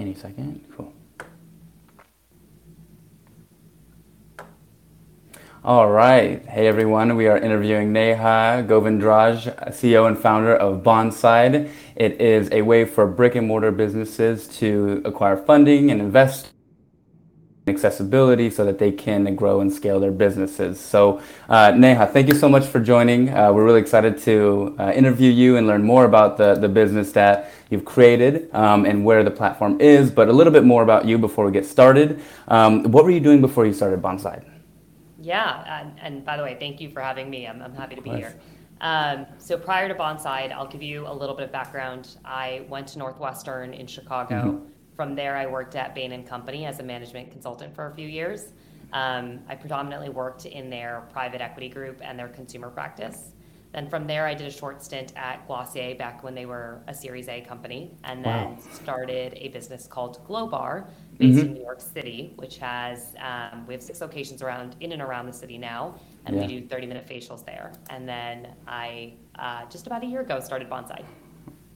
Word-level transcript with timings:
Any 0.00 0.14
second. 0.14 0.64
Cool. 0.74 0.94
All 5.62 5.90
right. 5.90 6.42
Hey, 6.46 6.66
everyone. 6.68 7.16
We 7.16 7.26
are 7.26 7.36
interviewing 7.36 7.92
Neha 7.92 8.64
Govindraj, 8.66 9.68
CEO 9.72 10.08
and 10.08 10.18
founder 10.18 10.56
of 10.56 10.82
Bonside. 10.82 11.70
It 11.96 12.18
is 12.18 12.48
a 12.50 12.62
way 12.62 12.86
for 12.86 13.06
brick 13.06 13.34
and 13.34 13.46
mortar 13.46 13.70
businesses 13.70 14.48
to 14.60 15.02
acquire 15.04 15.36
funding 15.36 15.90
and 15.90 16.00
invest 16.00 16.49
accessibility 17.66 18.50
so 18.50 18.64
that 18.64 18.78
they 18.78 18.90
can 18.90 19.34
grow 19.34 19.60
and 19.60 19.72
scale 19.72 20.00
their 20.00 20.10
businesses. 20.10 20.80
So, 20.80 21.20
uh, 21.48 21.72
Neha, 21.72 22.06
thank 22.06 22.28
you 22.28 22.34
so 22.34 22.48
much 22.48 22.66
for 22.66 22.80
joining. 22.80 23.30
Uh, 23.30 23.52
we're 23.52 23.64
really 23.64 23.80
excited 23.80 24.18
to 24.22 24.74
uh, 24.78 24.92
interview 24.92 25.30
you 25.30 25.56
and 25.56 25.66
learn 25.66 25.82
more 25.82 26.04
about 26.04 26.36
the, 26.36 26.54
the 26.54 26.68
business 26.68 27.12
that 27.12 27.52
you've 27.70 27.84
created 27.84 28.52
um, 28.54 28.84
and 28.84 29.04
where 29.04 29.22
the 29.22 29.30
platform 29.30 29.80
is, 29.80 30.10
but 30.10 30.28
a 30.28 30.32
little 30.32 30.52
bit 30.52 30.64
more 30.64 30.82
about 30.82 31.04
you 31.04 31.18
before 31.18 31.46
we 31.46 31.52
get 31.52 31.66
started. 31.66 32.22
Um, 32.48 32.84
what 32.84 33.04
were 33.04 33.10
you 33.10 33.20
doing 33.20 33.40
before 33.40 33.66
you 33.66 33.72
started 33.72 34.02
Bonside? 34.02 34.44
Yeah, 35.22 35.82
and, 35.82 35.92
and, 36.00 36.24
by 36.24 36.38
the 36.38 36.42
way, 36.42 36.56
thank 36.58 36.80
you 36.80 36.90
for 36.90 37.00
having 37.00 37.28
me. 37.28 37.46
I'm, 37.46 37.60
I'm 37.60 37.74
happy 37.74 37.94
to 37.94 38.02
be 38.02 38.10
here. 38.10 38.40
Um, 38.80 39.26
so 39.36 39.58
prior 39.58 39.86
to 39.86 39.94
Bonside, 39.94 40.50
I'll 40.50 40.66
give 40.66 40.82
you 40.82 41.06
a 41.06 41.12
little 41.12 41.34
bit 41.34 41.44
of 41.44 41.52
background. 41.52 42.16
I 42.24 42.64
went 42.70 42.88
to 42.88 42.98
Northwestern 42.98 43.74
in 43.74 43.86
Chicago. 43.86 44.34
Mm-hmm. 44.34 44.66
From 45.00 45.14
there, 45.14 45.34
I 45.34 45.46
worked 45.46 45.76
at 45.76 45.94
Bain 45.94 46.12
and 46.12 46.26
Company 46.26 46.66
as 46.66 46.78
a 46.78 46.82
management 46.82 47.30
consultant 47.30 47.74
for 47.74 47.86
a 47.86 47.94
few 47.94 48.06
years. 48.06 48.52
Um, 48.92 49.40
I 49.48 49.54
predominantly 49.54 50.10
worked 50.10 50.44
in 50.44 50.68
their 50.68 51.08
private 51.10 51.40
equity 51.40 51.70
group 51.70 52.02
and 52.04 52.18
their 52.18 52.28
consumer 52.28 52.68
practice. 52.68 53.32
Then 53.72 53.88
from 53.88 54.06
there, 54.06 54.26
I 54.26 54.34
did 54.34 54.46
a 54.46 54.50
short 54.50 54.84
stint 54.84 55.14
at 55.16 55.46
Glossier 55.46 55.94
back 55.96 56.22
when 56.22 56.34
they 56.34 56.44
were 56.44 56.82
a 56.86 56.92
Series 56.92 57.28
A 57.28 57.40
company, 57.40 57.96
and 58.04 58.22
then 58.22 58.50
wow. 58.50 58.58
started 58.74 59.32
a 59.36 59.48
business 59.48 59.86
called 59.86 60.22
Glowbar 60.28 60.90
based 61.16 61.38
mm-hmm. 61.38 61.46
in 61.46 61.54
New 61.54 61.62
York 61.62 61.80
City, 61.80 62.34
which 62.36 62.58
has 62.58 63.14
um, 63.22 63.66
we 63.66 63.72
have 63.72 63.82
six 63.82 64.02
locations 64.02 64.42
around 64.42 64.76
in 64.80 64.92
and 64.92 65.00
around 65.00 65.24
the 65.24 65.32
city 65.32 65.56
now, 65.56 65.98
and 66.26 66.36
yeah. 66.36 66.42
we 66.42 66.60
do 66.60 66.66
30 66.66 66.86
minute 66.86 67.06
facials 67.08 67.42
there. 67.46 67.72
And 67.88 68.06
then 68.06 68.48
I 68.66 69.14
uh, 69.38 69.64
just 69.70 69.86
about 69.86 70.04
a 70.04 70.06
year 70.06 70.20
ago 70.20 70.40
started 70.40 70.68
Bonside. 70.68 71.06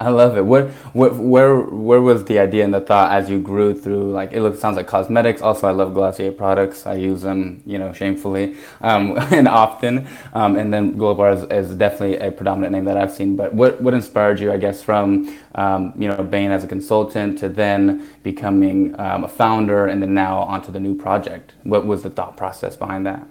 I 0.04 0.10
love 0.10 0.36
it. 0.36 0.44
What, 0.44 0.68
what, 0.92 1.16
where, 1.16 1.60
where 1.60 2.02
was 2.02 2.24
the 2.26 2.38
idea 2.38 2.62
and 2.62 2.74
the 2.74 2.80
thought 2.80 3.10
as 3.10 3.30
you 3.30 3.40
grew 3.40 3.72
through? 3.72 4.12
Like, 4.12 4.32
it 4.32 4.42
looks 4.42 4.60
sounds 4.60 4.76
like 4.76 4.86
cosmetics. 4.86 5.40
Also, 5.40 5.66
I 5.66 5.70
love 5.70 5.94
Glossier 5.94 6.30
products. 6.30 6.86
I 6.86 6.94
use 6.94 7.22
them, 7.22 7.62
you 7.64 7.78
know, 7.78 7.92
shamefully 7.94 8.56
um, 8.82 9.16
and 9.32 9.48
often. 9.48 10.06
Um, 10.34 10.56
and 10.56 10.72
then 10.72 10.94
Glowbar 10.94 11.34
is, 11.34 11.70
is, 11.70 11.74
definitely 11.74 12.18
a 12.18 12.30
predominant 12.30 12.72
name 12.72 12.84
that 12.84 12.98
I've 12.98 13.12
seen. 13.12 13.34
But 13.34 13.54
what, 13.54 13.80
what 13.80 13.94
inspired 13.94 14.40
you, 14.40 14.52
I 14.52 14.58
guess, 14.58 14.82
from 14.82 15.36
um, 15.54 15.92
you 15.96 16.08
know 16.08 16.22
Bain 16.22 16.50
as 16.50 16.64
a 16.64 16.66
consultant 16.66 17.38
to 17.38 17.48
then 17.48 18.08
becoming 18.22 18.98
um, 19.00 19.24
a 19.24 19.28
founder 19.28 19.86
and 19.86 20.02
then 20.02 20.14
now 20.14 20.38
onto 20.38 20.70
the 20.70 20.80
new 20.80 20.94
project? 20.94 21.54
What 21.62 21.86
was 21.86 22.02
the 22.02 22.10
thought 22.10 22.36
process 22.36 22.76
behind 22.76 23.06
that? 23.06 23.26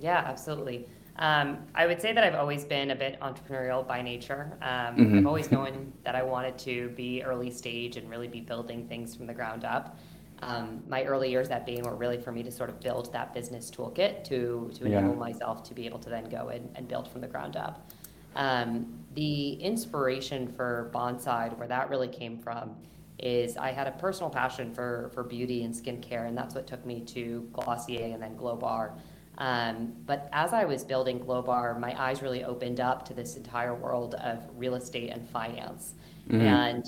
Yeah, 0.00 0.24
absolutely. 0.26 0.86
Um, 1.22 1.58
I 1.72 1.86
would 1.86 2.02
say 2.02 2.12
that 2.12 2.24
I've 2.24 2.34
always 2.34 2.64
been 2.64 2.90
a 2.90 2.96
bit 2.96 3.16
entrepreneurial 3.20 3.86
by 3.86 4.02
nature. 4.02 4.58
Um, 4.60 4.96
mm-hmm. 4.96 5.18
I've 5.18 5.26
always 5.26 5.52
known 5.52 5.92
that 6.02 6.16
I 6.16 6.22
wanted 6.24 6.58
to 6.58 6.88
be 6.96 7.22
early 7.22 7.48
stage 7.48 7.96
and 7.96 8.10
really 8.10 8.26
be 8.26 8.40
building 8.40 8.88
things 8.88 9.14
from 9.14 9.28
the 9.28 9.32
ground 9.32 9.64
up. 9.64 10.00
Um, 10.42 10.82
my 10.88 11.04
early 11.04 11.30
years 11.30 11.48
at 11.50 11.64
Bain 11.64 11.84
were 11.84 11.94
really 11.94 12.18
for 12.18 12.32
me 12.32 12.42
to 12.42 12.50
sort 12.50 12.70
of 12.70 12.80
build 12.80 13.12
that 13.12 13.32
business 13.32 13.70
toolkit 13.70 14.24
to 14.24 14.68
to 14.74 14.84
enable 14.84 15.10
yeah. 15.10 15.14
myself 15.14 15.62
to 15.68 15.74
be 15.74 15.86
able 15.86 16.00
to 16.00 16.10
then 16.10 16.28
go 16.28 16.48
in 16.48 16.68
and 16.74 16.88
build 16.88 17.06
from 17.06 17.20
the 17.20 17.28
ground 17.28 17.54
up. 17.54 17.88
Um, 18.34 18.92
the 19.14 19.52
inspiration 19.52 20.52
for 20.52 20.90
Bonside, 20.92 21.56
where 21.56 21.68
that 21.68 21.88
really 21.88 22.08
came 22.08 22.36
from, 22.36 22.74
is 23.20 23.56
I 23.56 23.70
had 23.70 23.86
a 23.86 23.92
personal 23.92 24.28
passion 24.28 24.74
for 24.74 25.12
for 25.14 25.22
beauty 25.22 25.62
and 25.62 25.72
skincare, 25.72 26.26
and 26.26 26.36
that's 26.36 26.56
what 26.56 26.66
took 26.66 26.84
me 26.84 27.02
to 27.14 27.48
Glossier 27.52 28.12
and 28.12 28.20
then 28.20 28.36
Glowbar. 28.36 28.94
Um, 29.42 29.94
but 30.06 30.28
as 30.32 30.52
I 30.52 30.64
was 30.64 30.84
building 30.84 31.18
Glowbar, 31.18 31.78
my 31.80 31.92
eyes 32.00 32.22
really 32.22 32.44
opened 32.44 32.78
up 32.78 33.04
to 33.08 33.12
this 33.12 33.34
entire 33.36 33.74
world 33.74 34.14
of 34.14 34.38
real 34.54 34.76
estate 34.76 35.10
and 35.10 35.28
finance. 35.28 35.94
Mm-hmm. 36.28 36.40
And 36.42 36.84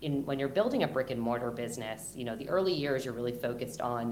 in, 0.00 0.24
when 0.24 0.38
you're 0.38 0.48
building 0.60 0.82
a 0.84 0.88
brick 0.88 1.10
and 1.10 1.20
mortar 1.20 1.50
business, 1.50 2.12
you 2.16 2.24
know, 2.24 2.36
the 2.36 2.48
early 2.48 2.72
years 2.72 3.04
you're 3.04 3.12
really 3.12 3.38
focused 3.48 3.82
on 3.82 4.04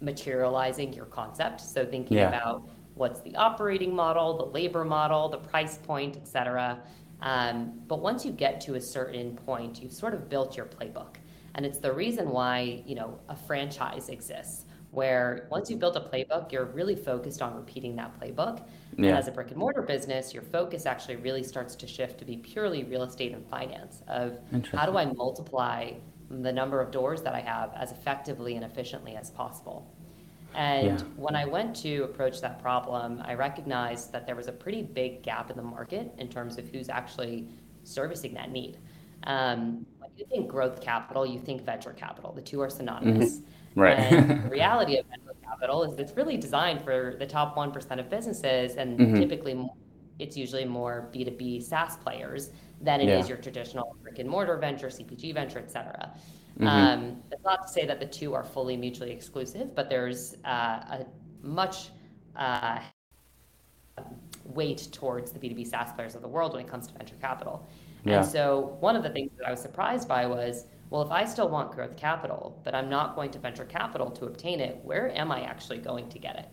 materializing 0.00 0.94
your 0.94 1.04
concept. 1.04 1.60
So 1.60 1.84
thinking 1.84 2.16
yeah. 2.16 2.28
about 2.28 2.70
what's 2.94 3.20
the 3.20 3.36
operating 3.36 3.94
model, 3.94 4.38
the 4.38 4.50
labor 4.58 4.84
model, 4.84 5.28
the 5.28 5.42
price 5.52 5.76
point, 5.76 6.16
et 6.16 6.26
cetera. 6.26 6.80
Um, 7.20 7.80
but 7.86 8.00
once 8.00 8.24
you 8.24 8.32
get 8.32 8.62
to 8.62 8.76
a 8.76 8.80
certain 8.80 9.36
point, 9.36 9.82
you've 9.82 9.92
sort 9.92 10.14
of 10.14 10.30
built 10.30 10.56
your 10.56 10.66
playbook. 10.66 11.16
And 11.54 11.66
it's 11.66 11.80
the 11.80 11.92
reason 11.92 12.30
why, 12.30 12.82
you 12.86 12.94
know, 12.94 13.18
a 13.28 13.36
franchise 13.36 14.08
exists 14.08 14.65
where 14.96 15.46
once 15.50 15.68
you've 15.68 15.78
built 15.78 15.94
a 15.94 16.00
playbook, 16.00 16.50
you're 16.50 16.64
really 16.64 16.96
focused 16.96 17.42
on 17.42 17.54
repeating 17.54 17.94
that 17.94 18.18
playbook. 18.18 18.66
Yeah. 18.96 19.10
And 19.10 19.18
as 19.18 19.28
a 19.28 19.30
brick 19.30 19.48
and 19.48 19.58
mortar 19.58 19.82
business, 19.82 20.32
your 20.32 20.42
focus 20.42 20.86
actually 20.86 21.16
really 21.16 21.42
starts 21.42 21.76
to 21.76 21.86
shift 21.86 22.18
to 22.20 22.24
be 22.24 22.38
purely 22.38 22.82
real 22.82 23.02
estate 23.02 23.32
and 23.32 23.46
finance 23.46 24.00
of 24.08 24.38
how 24.72 24.86
do 24.86 24.96
I 24.96 25.04
multiply 25.04 25.92
the 26.30 26.50
number 26.50 26.80
of 26.80 26.90
doors 26.90 27.20
that 27.22 27.34
I 27.34 27.40
have 27.40 27.74
as 27.74 27.92
effectively 27.92 28.56
and 28.56 28.64
efficiently 28.64 29.16
as 29.16 29.28
possible. 29.28 29.94
And 30.54 31.00
yeah. 31.00 31.06
when 31.16 31.36
I 31.36 31.44
went 31.44 31.76
to 31.82 32.04
approach 32.04 32.40
that 32.40 32.62
problem, 32.62 33.20
I 33.22 33.34
recognized 33.34 34.12
that 34.12 34.24
there 34.24 34.34
was 34.34 34.46
a 34.46 34.52
pretty 34.52 34.80
big 34.80 35.22
gap 35.22 35.50
in 35.50 35.58
the 35.58 35.62
market 35.62 36.10
in 36.16 36.28
terms 36.30 36.56
of 36.56 36.70
who's 36.70 36.88
actually 36.88 37.46
servicing 37.84 38.32
that 38.32 38.50
need. 38.50 38.78
Um, 39.24 39.84
when 39.98 40.10
you 40.16 40.24
think 40.24 40.48
growth 40.48 40.80
capital, 40.80 41.26
you 41.26 41.38
think 41.38 41.66
venture 41.66 41.92
capital. 41.92 42.32
The 42.32 42.40
two 42.40 42.62
are 42.62 42.70
synonymous. 42.70 43.40
Mm-hmm. 43.40 43.50
Right. 43.76 43.98
And 43.98 44.44
the 44.44 44.48
reality 44.50 44.96
of 44.96 45.06
venture 45.06 45.34
capital 45.44 45.84
is 45.84 45.98
it's 45.98 46.16
really 46.16 46.36
designed 46.36 46.82
for 46.82 47.14
the 47.18 47.26
top 47.26 47.56
1% 47.56 48.00
of 48.00 48.10
businesses, 48.10 48.76
and 48.76 48.98
mm-hmm. 48.98 49.20
typically 49.20 49.70
it's 50.18 50.36
usually 50.36 50.64
more 50.64 51.08
B2B 51.14 51.62
SaaS 51.62 51.96
players 51.96 52.50
than 52.80 53.00
it 53.00 53.08
yeah. 53.08 53.18
is 53.18 53.28
your 53.28 53.38
traditional 53.38 53.96
brick 54.02 54.18
and 54.18 54.28
mortar 54.28 54.56
venture, 54.56 54.88
CPG 54.88 55.34
venture, 55.34 55.58
et 55.58 55.70
cetera. 55.70 56.10
Mm-hmm. 56.58 56.66
Um, 56.66 57.22
it's 57.30 57.44
not 57.44 57.66
to 57.66 57.72
say 57.72 57.86
that 57.86 58.00
the 58.00 58.06
two 58.06 58.32
are 58.32 58.42
fully 58.42 58.76
mutually 58.76 59.10
exclusive, 59.10 59.74
but 59.74 59.90
there's 59.90 60.36
uh, 60.46 60.48
a 60.48 61.06
much 61.42 61.90
uh, 62.34 62.80
weight 64.44 64.88
towards 64.90 65.32
the 65.32 65.38
B2B 65.38 65.66
SaaS 65.66 65.92
players 65.92 66.14
of 66.14 66.22
the 66.22 66.28
world 66.28 66.54
when 66.54 66.64
it 66.64 66.68
comes 66.68 66.86
to 66.86 66.94
venture 66.94 67.16
capital. 67.20 67.68
Yeah. 68.04 68.18
And 68.18 68.26
so 68.26 68.76
one 68.80 68.96
of 68.96 69.02
the 69.02 69.10
things 69.10 69.32
that 69.36 69.46
I 69.46 69.50
was 69.50 69.60
surprised 69.60 70.08
by 70.08 70.26
was 70.26 70.64
well, 70.90 71.02
if 71.02 71.10
I 71.10 71.24
still 71.24 71.48
want 71.48 71.72
growth 71.72 71.96
capital, 71.96 72.60
but 72.64 72.74
I'm 72.74 72.88
not 72.88 73.16
going 73.16 73.30
to 73.32 73.38
venture 73.38 73.64
capital 73.64 74.10
to 74.12 74.26
obtain 74.26 74.60
it, 74.60 74.80
where 74.84 75.10
am 75.16 75.32
I 75.32 75.42
actually 75.42 75.78
going 75.78 76.08
to 76.10 76.18
get 76.18 76.36
it? 76.36 76.48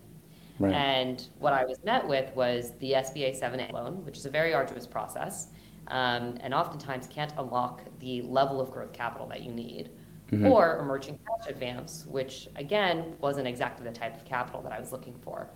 Right. 0.60 0.74
And 0.74 1.28
what 1.40 1.54
I 1.54 1.66
was 1.66 1.84
met 1.84 2.08
with 2.08 2.36
was 2.36 2.74
the 2.80 2.94
SBA 2.94 3.40
7A 3.40 3.72
loan, 3.72 4.04
which 4.06 4.18
is 4.18 4.26
a 4.26 4.30
very 4.30 4.54
arduous 4.54 4.88
process, 4.88 5.50
um, 5.88 6.38
and 6.42 6.54
oftentimes 6.54 7.08
can't 7.08 7.34
unlock 7.38 7.82
the 8.00 8.22
level 8.24 8.62
of 8.62 8.72
growth 8.72 8.94
capital 8.94 9.28
that 9.28 9.42
you 9.42 9.52
need, 9.52 9.90
mm-hmm. 10.32 10.48
or 10.48 10.84
merchant 10.86 11.20
cash 11.26 11.50
advance, 11.50 12.06
which 12.08 12.48
again 12.56 13.16
wasn't 13.20 13.48
exactly 13.48 13.86
the 13.86 13.92
type 13.92 14.16
of 14.16 14.26
capital 14.26 14.62
that 14.62 14.72
I 14.72 14.80
was 14.80 14.92
looking 14.92 15.16
for. 15.24 15.50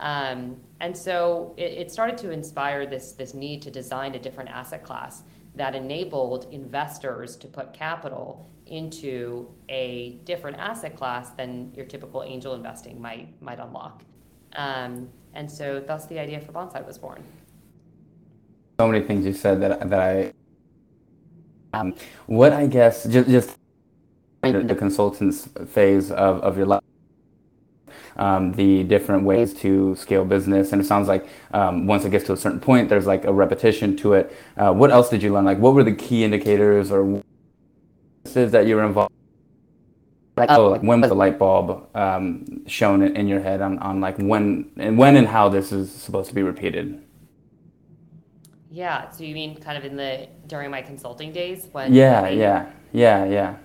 Um, 0.00 0.56
and 0.80 0.96
so 0.96 1.54
it, 1.56 1.72
it 1.72 1.92
started 1.92 2.18
to 2.18 2.30
inspire 2.30 2.86
this 2.86 3.12
this 3.12 3.34
need 3.34 3.62
to 3.62 3.70
design 3.70 4.14
a 4.14 4.18
different 4.18 4.50
asset 4.50 4.82
class 4.82 5.22
that 5.56 5.74
enabled 5.74 6.48
investors 6.50 7.36
to 7.36 7.46
put 7.46 7.72
capital 7.72 8.50
into 8.66 9.48
a 9.68 10.18
different 10.24 10.56
asset 10.58 10.96
class 10.96 11.30
than 11.30 11.72
your 11.74 11.86
typical 11.86 12.22
angel 12.22 12.54
investing 12.54 13.00
might 13.00 13.40
might 13.42 13.60
unlock. 13.60 14.02
Um, 14.56 15.08
and 15.34 15.50
so 15.50 15.80
thus 15.80 16.06
the 16.06 16.18
idea 16.18 16.40
for 16.40 16.52
Bondside 16.52 16.86
was 16.86 16.98
born. 16.98 17.22
So 18.80 18.88
many 18.88 19.04
things 19.04 19.24
you 19.26 19.32
said 19.32 19.60
that 19.60 19.88
that 19.88 20.00
I 20.00 20.32
um, 21.78 21.94
what 22.26 22.52
I 22.52 22.66
guess 22.66 23.04
just 23.04 23.28
just 23.28 23.56
the 24.42 24.76
consultants 24.78 25.48
phase 25.68 26.10
of, 26.10 26.40
of 26.42 26.56
your 26.56 26.66
life 26.66 26.82
um, 28.16 28.52
the 28.52 28.84
different 28.84 29.24
ways 29.24 29.54
to 29.54 29.94
scale 29.96 30.24
business. 30.24 30.72
And 30.72 30.80
it 30.80 30.84
sounds 30.84 31.08
like 31.08 31.28
um, 31.52 31.86
once 31.86 32.04
it 32.04 32.10
gets 32.10 32.24
to 32.26 32.32
a 32.32 32.36
certain 32.36 32.60
point, 32.60 32.88
there's 32.88 33.06
like 33.06 33.24
a 33.24 33.32
repetition 33.32 33.96
to 33.98 34.14
it. 34.14 34.36
Uh, 34.56 34.72
what 34.72 34.90
else 34.90 35.08
did 35.08 35.22
you 35.22 35.32
learn? 35.32 35.44
Like, 35.44 35.58
what 35.58 35.74
were 35.74 35.84
the 35.84 35.94
key 35.94 36.24
indicators 36.24 36.90
or 36.90 37.22
things 38.24 38.52
that 38.52 38.66
you 38.66 38.76
were 38.76 38.84
involved? 38.84 39.12
Like, 40.36 40.50
oh, 40.50 40.70
like 40.70 40.82
when 40.82 41.00
was 41.00 41.10
the 41.10 41.14
light 41.14 41.38
bulb 41.38 41.88
um, 41.96 42.66
shown 42.66 43.02
in 43.02 43.28
your 43.28 43.40
head 43.40 43.60
on, 43.60 43.78
on 43.78 44.00
like 44.00 44.18
when 44.18 44.72
and 44.76 44.98
when 44.98 45.16
and 45.16 45.28
how 45.28 45.48
this 45.48 45.70
is 45.70 45.92
supposed 45.92 46.28
to 46.28 46.34
be 46.34 46.42
repeated? 46.42 47.00
Yeah. 48.68 49.08
So 49.10 49.22
you 49.22 49.32
mean 49.32 49.56
kind 49.56 49.78
of 49.78 49.84
in 49.84 49.96
the 49.96 50.26
during 50.48 50.72
my 50.72 50.82
consulting 50.82 51.30
days 51.30 51.68
when? 51.70 51.94
Yeah, 51.94 52.28
yeah, 52.28 52.70
yeah, 52.92 53.24
yeah. 53.24 53.56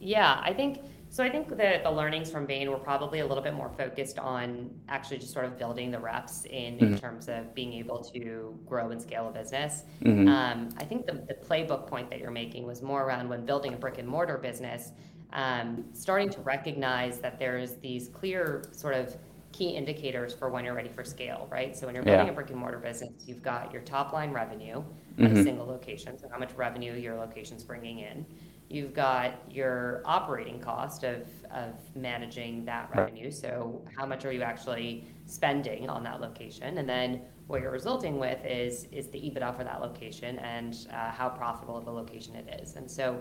Yeah, 0.00 0.40
I 0.42 0.54
think 0.54 0.80
So 1.14 1.22
I 1.22 1.30
think 1.30 1.56
that 1.58 1.84
the 1.84 1.90
learnings 1.92 2.28
from 2.28 2.44
Bain 2.44 2.68
were 2.68 2.76
probably 2.76 3.20
a 3.20 3.26
little 3.26 3.44
bit 3.44 3.54
more 3.54 3.70
focused 3.78 4.18
on 4.18 4.68
actually 4.88 5.18
just 5.18 5.32
sort 5.32 5.44
of 5.44 5.56
building 5.56 5.92
the 5.92 5.98
reps 6.00 6.44
in, 6.46 6.74
mm-hmm. 6.74 6.86
in 6.86 6.98
terms 6.98 7.28
of 7.28 7.54
being 7.54 7.72
able 7.74 8.02
to 8.12 8.58
grow 8.66 8.90
and 8.90 9.00
scale 9.00 9.28
a 9.28 9.30
business. 9.30 9.84
Mm-hmm. 10.02 10.26
Um, 10.26 10.70
I 10.76 10.84
think 10.84 11.06
the, 11.06 11.12
the 11.12 11.34
playbook 11.34 11.86
point 11.86 12.10
that 12.10 12.18
you're 12.18 12.32
making 12.32 12.66
was 12.66 12.82
more 12.82 13.04
around 13.04 13.28
when 13.28 13.46
building 13.46 13.74
a 13.74 13.76
brick 13.76 13.98
and 13.98 14.08
mortar 14.08 14.38
business, 14.38 14.90
um, 15.32 15.84
starting 15.92 16.30
to 16.30 16.40
recognize 16.40 17.20
that 17.20 17.38
there's 17.38 17.76
these 17.76 18.08
clear 18.08 18.64
sort 18.72 18.96
of 18.96 19.16
key 19.52 19.68
indicators 19.68 20.34
for 20.34 20.50
when 20.50 20.64
you're 20.64 20.74
ready 20.74 20.88
for 20.88 21.04
scale, 21.04 21.46
right? 21.48 21.76
So 21.76 21.86
when 21.86 21.94
you're 21.94 22.02
building 22.02 22.26
yeah. 22.26 22.32
a 22.32 22.34
brick 22.34 22.50
and 22.50 22.58
mortar 22.58 22.78
business, 22.78 23.12
you've 23.24 23.40
got 23.40 23.72
your 23.72 23.82
top 23.82 24.12
line 24.12 24.32
revenue 24.32 24.82
mm-hmm. 25.16 25.26
at 25.26 25.30
a 25.30 25.44
single 25.44 25.64
location, 25.64 26.18
so 26.18 26.28
how 26.28 26.40
much 26.40 26.52
revenue 26.56 26.94
your 26.94 27.14
location's 27.16 27.62
bringing 27.62 28.00
in. 28.00 28.26
You've 28.68 28.94
got 28.94 29.42
your 29.50 30.02
operating 30.04 30.58
cost 30.58 31.04
of, 31.04 31.28
of 31.50 31.74
managing 31.94 32.64
that 32.64 32.90
revenue. 32.94 33.30
So, 33.30 33.84
how 33.96 34.06
much 34.06 34.24
are 34.24 34.32
you 34.32 34.42
actually 34.42 35.06
spending 35.26 35.88
on 35.88 36.02
that 36.04 36.20
location? 36.20 36.78
And 36.78 36.88
then 36.88 37.22
what 37.46 37.60
you're 37.60 37.70
resulting 37.70 38.18
with 38.18 38.44
is, 38.44 38.84
is 38.90 39.08
the 39.08 39.18
EBITDA 39.18 39.56
for 39.56 39.64
that 39.64 39.80
location 39.80 40.38
and 40.38 40.74
uh, 40.92 41.10
how 41.10 41.28
profitable 41.28 41.76
of 41.76 41.86
a 41.86 41.90
location 41.90 42.34
it 42.34 42.60
is. 42.62 42.76
And 42.76 42.90
so, 42.90 43.20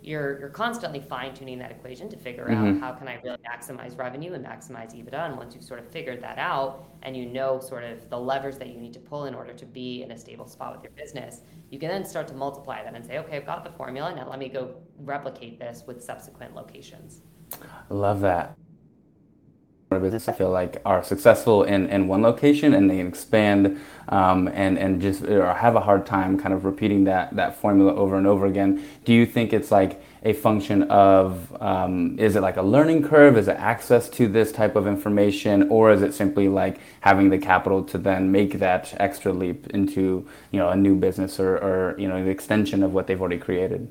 you're 0.00 0.38
you're 0.38 0.48
constantly 0.48 1.00
fine 1.00 1.34
tuning 1.34 1.58
that 1.58 1.70
equation 1.70 2.08
to 2.08 2.16
figure 2.16 2.46
mm-hmm. 2.46 2.76
out 2.76 2.80
how 2.80 2.98
can 2.98 3.08
I 3.08 3.20
really 3.24 3.38
maximize 3.38 3.98
revenue 3.98 4.34
and 4.34 4.44
maximize 4.44 4.94
EBITDA. 4.94 5.26
And 5.26 5.36
once 5.36 5.54
you've 5.54 5.64
sort 5.64 5.80
of 5.80 5.90
figured 5.90 6.22
that 6.22 6.38
out 6.38 6.84
and 7.02 7.16
you 7.16 7.26
know 7.26 7.58
sort 7.60 7.84
of 7.84 8.08
the 8.08 8.18
levers 8.18 8.58
that 8.58 8.68
you 8.68 8.78
need 8.78 8.92
to 8.94 9.00
pull 9.00 9.24
in 9.24 9.34
order 9.34 9.52
to 9.52 9.66
be 9.66 10.02
in 10.02 10.12
a 10.12 10.18
stable 10.18 10.46
spot 10.46 10.74
with 10.74 10.84
your 10.84 10.92
business, 10.92 11.42
you 11.70 11.78
can 11.78 11.88
then 11.88 12.04
start 12.04 12.28
to 12.28 12.34
multiply 12.34 12.82
that 12.82 12.94
and 12.94 13.04
say, 13.04 13.18
okay, 13.18 13.36
I've 13.36 13.46
got 13.46 13.64
the 13.64 13.72
formula. 13.72 14.14
Now 14.14 14.28
let 14.30 14.38
me 14.38 14.48
go 14.48 14.76
replicate 14.98 15.58
this 15.58 15.82
with 15.86 16.02
subsequent 16.02 16.54
locations. 16.54 17.22
Love 17.90 18.20
that 18.20 18.56
business 19.96 20.28
I 20.28 20.32
feel 20.32 20.50
like 20.50 20.82
are 20.84 21.02
successful 21.02 21.62
in, 21.62 21.88
in 21.88 22.08
one 22.08 22.20
location 22.20 22.74
and 22.74 22.90
they 22.90 23.00
expand 23.00 23.80
um, 24.10 24.48
and 24.48 24.78
and 24.78 25.00
just 25.00 25.22
or 25.22 25.54
have 25.54 25.76
a 25.76 25.80
hard 25.80 26.04
time 26.04 26.38
kind 26.38 26.52
of 26.52 26.64
repeating 26.64 27.04
that 27.04 27.34
that 27.36 27.56
formula 27.56 27.94
over 27.94 28.16
and 28.16 28.26
over 28.26 28.44
again. 28.44 28.84
Do 29.04 29.14
you 29.14 29.24
think 29.24 29.52
it's 29.52 29.70
like 29.70 30.02
a 30.22 30.32
function 30.34 30.82
of 30.84 31.56
um, 31.62 32.18
is 32.18 32.36
it 32.36 32.42
like 32.42 32.56
a 32.56 32.62
learning 32.62 33.02
curve? 33.02 33.38
Is 33.38 33.48
it 33.48 33.56
access 33.56 34.08
to 34.10 34.28
this 34.28 34.52
type 34.52 34.76
of 34.76 34.86
information, 34.86 35.68
or 35.70 35.90
is 35.90 36.02
it 36.02 36.12
simply 36.12 36.48
like 36.48 36.80
having 37.00 37.30
the 37.30 37.38
capital 37.38 37.82
to 37.84 37.98
then 37.98 38.30
make 38.30 38.58
that 38.58 38.94
extra 39.00 39.32
leap 39.32 39.68
into 39.68 40.26
you 40.50 40.58
know 40.58 40.68
a 40.68 40.76
new 40.76 40.96
business 40.96 41.40
or, 41.40 41.56
or 41.56 41.94
you 41.98 42.08
know 42.08 42.22
the 42.22 42.30
extension 42.30 42.82
of 42.82 42.92
what 42.92 43.06
they've 43.06 43.20
already 43.20 43.38
created? 43.38 43.90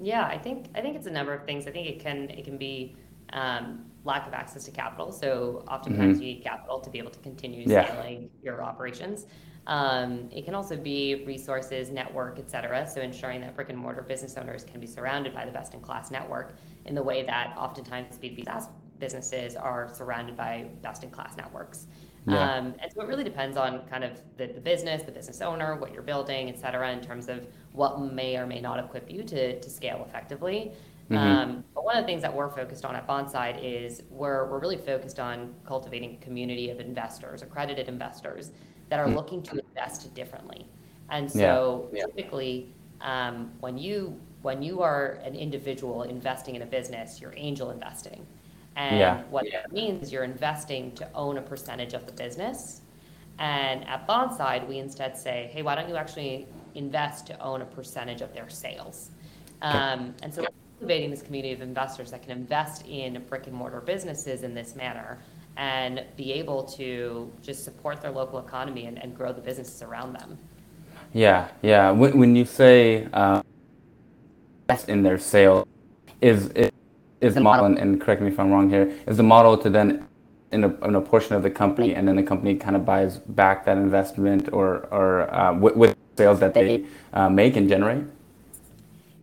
Yeah, 0.00 0.24
I 0.24 0.38
think 0.38 0.66
I 0.74 0.80
think 0.80 0.96
it's 0.96 1.06
a 1.06 1.10
number 1.10 1.34
of 1.34 1.44
things. 1.44 1.66
I 1.66 1.70
think 1.70 1.88
it 1.88 2.00
can 2.00 2.30
it 2.30 2.44
can 2.44 2.58
be 2.58 2.94
um, 3.32 3.84
lack 4.04 4.26
of 4.26 4.34
access 4.34 4.64
to 4.64 4.70
capital. 4.70 5.10
So 5.10 5.64
oftentimes 5.68 6.16
mm-hmm. 6.16 6.22
you 6.22 6.34
need 6.34 6.44
capital 6.44 6.80
to 6.80 6.90
be 6.90 6.98
able 6.98 7.10
to 7.10 7.18
continue 7.20 7.64
scaling 7.64 8.22
yeah. 8.22 8.28
your 8.42 8.62
operations. 8.62 9.26
Um, 9.66 10.28
it 10.30 10.44
can 10.44 10.54
also 10.54 10.76
be 10.76 11.24
resources, 11.26 11.90
network, 11.90 12.38
et 12.38 12.50
cetera. 12.50 12.86
So 12.86 13.00
ensuring 13.00 13.40
that 13.40 13.56
brick 13.56 13.70
and 13.70 13.78
mortar 13.78 14.02
business 14.02 14.36
owners 14.36 14.62
can 14.64 14.78
be 14.78 14.86
surrounded 14.86 15.34
by 15.34 15.46
the 15.46 15.52
best 15.52 15.72
in 15.72 15.80
class 15.80 16.10
network 16.10 16.56
in 16.84 16.94
the 16.94 17.02
way 17.02 17.24
that 17.24 17.54
oftentimes 17.56 18.18
B2B 18.18 18.44
SaaS 18.44 18.68
businesses 18.98 19.56
are 19.56 19.92
surrounded 19.92 20.36
by 20.36 20.66
best 20.82 21.02
in 21.02 21.10
class 21.10 21.36
networks. 21.36 21.86
Yeah. 22.26 22.56
Um, 22.56 22.74
and 22.78 22.90
so 22.92 23.02
it 23.02 23.08
really 23.08 23.24
depends 23.24 23.56
on 23.56 23.86
kind 23.86 24.02
of 24.02 24.20
the, 24.36 24.46
the, 24.46 24.60
business, 24.60 25.02
the 25.02 25.12
business 25.12 25.40
owner, 25.42 25.76
what 25.76 25.92
you're 25.92 26.02
building, 26.02 26.48
et 26.48 26.58
cetera, 26.58 26.90
in 26.90 27.02
terms 27.02 27.28
of 27.28 27.46
what 27.72 28.00
may 28.00 28.36
or 28.36 28.46
may 28.46 28.60
not 28.60 28.78
equip 28.78 29.10
you 29.10 29.22
to, 29.24 29.60
to 29.60 29.70
scale 29.70 30.04
effectively. 30.08 30.72
Mm-hmm. 31.10 31.16
Um, 31.16 31.64
but 31.74 31.84
one 31.84 31.96
of 31.96 32.02
the 32.02 32.06
things 32.06 32.22
that 32.22 32.34
we're 32.34 32.48
focused 32.48 32.84
on 32.84 32.96
at 32.96 33.06
Bonside 33.06 33.62
is 33.62 34.02
we're, 34.10 34.46
we're 34.46 34.58
really 34.58 34.78
focused 34.78 35.20
on 35.20 35.54
cultivating 35.66 36.14
a 36.14 36.24
community 36.24 36.70
of 36.70 36.80
investors, 36.80 37.42
accredited 37.42 37.88
investors 37.88 38.52
that 38.88 38.98
are 38.98 39.06
mm-hmm. 39.06 39.16
looking 39.16 39.42
to 39.42 39.58
invest 39.58 40.14
differently. 40.14 40.66
And 41.10 41.30
so 41.30 41.88
yeah. 41.92 42.06
typically, 42.06 42.72
um, 43.00 43.50
when 43.60 43.76
you 43.76 44.18
when 44.42 44.62
you 44.62 44.82
are 44.82 45.18
an 45.24 45.34
individual 45.34 46.02
investing 46.02 46.54
in 46.54 46.62
a 46.62 46.66
business, 46.66 47.18
you're 47.18 47.32
angel 47.34 47.70
investing. 47.70 48.26
And 48.76 48.98
yeah. 48.98 49.22
what 49.30 49.46
that 49.52 49.72
means 49.72 50.02
is 50.02 50.12
you're 50.12 50.24
investing 50.24 50.92
to 50.96 51.08
own 51.14 51.38
a 51.38 51.42
percentage 51.42 51.94
of 51.94 52.04
the 52.04 52.12
business. 52.12 52.82
And 53.38 53.88
at 53.88 54.06
Bonside, 54.06 54.68
we 54.68 54.78
instead 54.78 55.16
say, 55.16 55.48
hey, 55.52 55.62
why 55.62 55.74
don't 55.74 55.88
you 55.88 55.96
actually 55.96 56.46
invest 56.74 57.26
to 57.28 57.40
own 57.40 57.62
a 57.62 57.64
percentage 57.64 58.20
of 58.20 58.34
their 58.34 58.50
sales? 58.50 59.10
Um, 59.62 60.14
and 60.22 60.32
so 60.32 60.44
cultivating 60.84 61.10
this 61.10 61.22
community 61.22 61.54
of 61.54 61.62
investors 61.62 62.10
that 62.10 62.20
can 62.20 62.30
invest 62.30 62.86
in 62.86 63.22
brick 63.30 63.46
and 63.46 63.56
mortar 63.56 63.80
businesses 63.80 64.42
in 64.42 64.52
this 64.52 64.76
manner 64.76 65.18
and 65.56 66.04
be 66.14 66.30
able 66.30 66.62
to 66.62 67.32
just 67.40 67.64
support 67.64 68.02
their 68.02 68.10
local 68.10 68.38
economy 68.38 68.84
and, 68.84 69.02
and 69.02 69.16
grow 69.16 69.32
the 69.32 69.40
businesses 69.40 69.80
around 69.80 70.12
them. 70.12 70.36
Yeah, 71.14 71.48
yeah. 71.62 71.90
When, 71.90 72.18
when 72.18 72.36
you 72.36 72.44
say 72.44 73.08
uh, 73.14 73.40
in 74.86 75.02
their 75.02 75.16
sale, 75.16 75.66
is 76.20 76.50
is 77.22 77.34
the 77.34 77.40
model, 77.40 77.64
and, 77.64 77.78
and 77.78 77.98
correct 77.98 78.20
me 78.20 78.28
if 78.28 78.38
I'm 78.38 78.50
wrong 78.50 78.68
here, 78.68 78.92
is 79.06 79.16
the 79.16 79.22
model 79.22 79.56
to 79.56 79.70
then 79.70 80.06
in 80.52 80.64
a, 80.64 80.86
in 80.86 80.94
a 80.96 81.00
portion 81.00 81.34
of 81.34 81.42
the 81.42 81.50
company, 81.50 81.94
and 81.94 82.06
then 82.06 82.16
the 82.16 82.22
company 82.22 82.56
kind 82.56 82.76
of 82.76 82.84
buys 82.84 83.16
back 83.16 83.64
that 83.64 83.78
investment 83.78 84.52
or 84.52 84.86
or 84.90 85.34
uh, 85.34 85.54
with, 85.54 85.76
with, 85.76 85.96
sales 86.16 86.40
that 86.40 86.52
they 86.52 86.84
uh, 87.14 87.28
make 87.30 87.56
and 87.56 87.68
generate? 87.68 88.04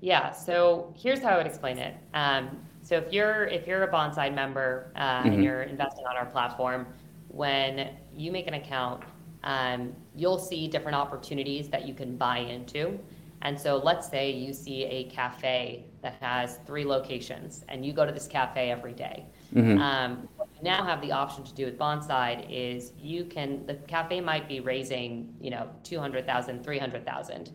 Yeah. 0.01 0.31
So 0.31 0.93
here's 0.97 1.21
how 1.21 1.29
I 1.29 1.37
would 1.37 1.47
explain 1.47 1.77
it. 1.77 1.95
Um, 2.13 2.57
so 2.81 2.95
if 2.95 3.13
you're 3.13 3.45
if 3.45 3.67
you're 3.67 3.83
a 3.83 3.91
Bonside 3.91 4.33
member 4.33 4.91
uh, 4.95 5.19
mm-hmm. 5.19 5.29
and 5.29 5.43
you're 5.43 5.63
investing 5.63 6.05
on 6.05 6.17
our 6.17 6.25
platform, 6.25 6.87
when 7.27 7.91
you 8.13 8.31
make 8.31 8.47
an 8.47 8.55
account, 8.55 9.03
um, 9.43 9.93
you'll 10.15 10.39
see 10.39 10.67
different 10.67 10.95
opportunities 10.95 11.69
that 11.69 11.87
you 11.87 11.93
can 11.93 12.17
buy 12.17 12.39
into. 12.39 12.99
And 13.43 13.59
so 13.59 13.77
let's 13.77 14.07
say 14.07 14.31
you 14.31 14.53
see 14.53 14.83
a 14.85 15.05
cafe 15.05 15.85
that 16.03 16.15
has 16.21 16.59
three 16.67 16.85
locations, 16.85 17.63
and 17.69 17.85
you 17.85 17.93
go 17.93 18.05
to 18.05 18.11
this 18.11 18.27
cafe 18.27 18.69
every 18.69 18.93
day. 18.93 19.25
Mm-hmm. 19.53 19.79
Um, 19.79 20.29
what 20.35 20.49
you 20.55 20.63
now 20.63 20.83
have 20.83 21.01
the 21.01 21.11
option 21.11 21.43
to 21.43 21.53
do 21.53 21.65
with 21.65 21.77
Bonside 21.77 22.45
is 22.49 22.93
you 22.99 23.25
can 23.25 23.65
the 23.65 23.75
cafe 23.87 24.21
might 24.21 24.47
be 24.47 24.59
raising 24.59 25.33
you 25.39 25.51
know 25.51 25.69
200,000, 25.83 26.63
300,000. 26.63 27.51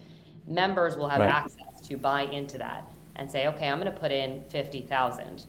Members 0.49 0.97
will 0.97 1.09
have 1.09 1.21
right. 1.21 1.29
access 1.29 1.76
to 1.89 1.97
buy 1.97 2.23
into 2.23 2.59
that 2.59 2.85
and 3.17 3.31
say, 3.31 3.47
okay, 3.49 3.69
I'm 3.69 3.81
going 3.81 3.93
to 3.93 3.99
put 3.99 4.13
in 4.13 4.43
50,000. 4.51 5.47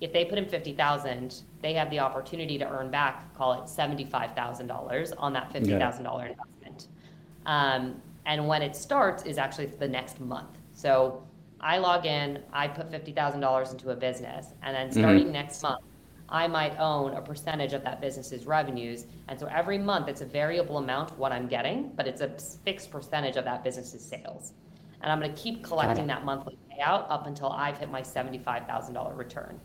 If 0.00 0.12
they 0.12 0.24
put 0.24 0.38
in 0.38 0.46
50,000, 0.46 1.42
they 1.62 1.72
have 1.74 1.90
the 1.90 2.00
opportunity 2.00 2.58
to 2.58 2.68
earn 2.68 2.90
back, 2.90 3.34
call 3.34 3.54
it 3.54 3.66
$75,000 3.66 5.12
on 5.18 5.32
that 5.32 5.52
$50,000 5.52 6.30
investment. 6.30 6.88
Um, 7.46 8.02
and 8.26 8.46
when 8.46 8.60
it 8.62 8.76
starts 8.76 9.22
is 9.22 9.38
actually 9.38 9.66
the 9.66 9.88
next 9.88 10.20
month. 10.20 10.58
So 10.72 11.22
I 11.60 11.78
log 11.78 12.04
in, 12.04 12.42
I 12.52 12.68
put 12.68 12.90
$50,000 12.90 13.72
into 13.72 13.90
a 13.90 13.96
business, 13.96 14.48
and 14.62 14.76
then 14.76 14.88
mm-hmm. 14.88 14.98
starting 14.98 15.22
mm-hmm. 15.24 15.32
next 15.32 15.62
month, 15.62 15.82
I 16.28 16.48
might 16.48 16.76
own 16.80 17.14
a 17.14 17.22
percentage 17.22 17.72
of 17.72 17.84
that 17.84 18.00
business's 18.00 18.46
revenues. 18.46 19.06
And 19.28 19.38
so 19.38 19.46
every 19.46 19.78
month 19.78 20.08
it's 20.08 20.22
a 20.22 20.26
variable 20.26 20.78
amount 20.78 21.16
what 21.16 21.30
I'm 21.30 21.46
getting, 21.46 21.92
but 21.94 22.08
it's 22.08 22.20
a 22.20 22.30
fixed 22.64 22.90
percentage 22.90 23.36
of 23.36 23.44
that 23.44 23.62
business's 23.62 24.04
sales 24.04 24.52
and 25.02 25.12
I'm 25.12 25.20
going 25.20 25.32
to 25.32 25.40
keep 25.40 25.62
collecting 25.62 26.06
that 26.08 26.24
monthly 26.24 26.58
payout 26.70 27.06
up 27.08 27.26
until 27.26 27.50
I've 27.50 27.78
hit 27.78 27.90
my 27.90 28.02
$75,000 28.02 29.16
return. 29.16 29.60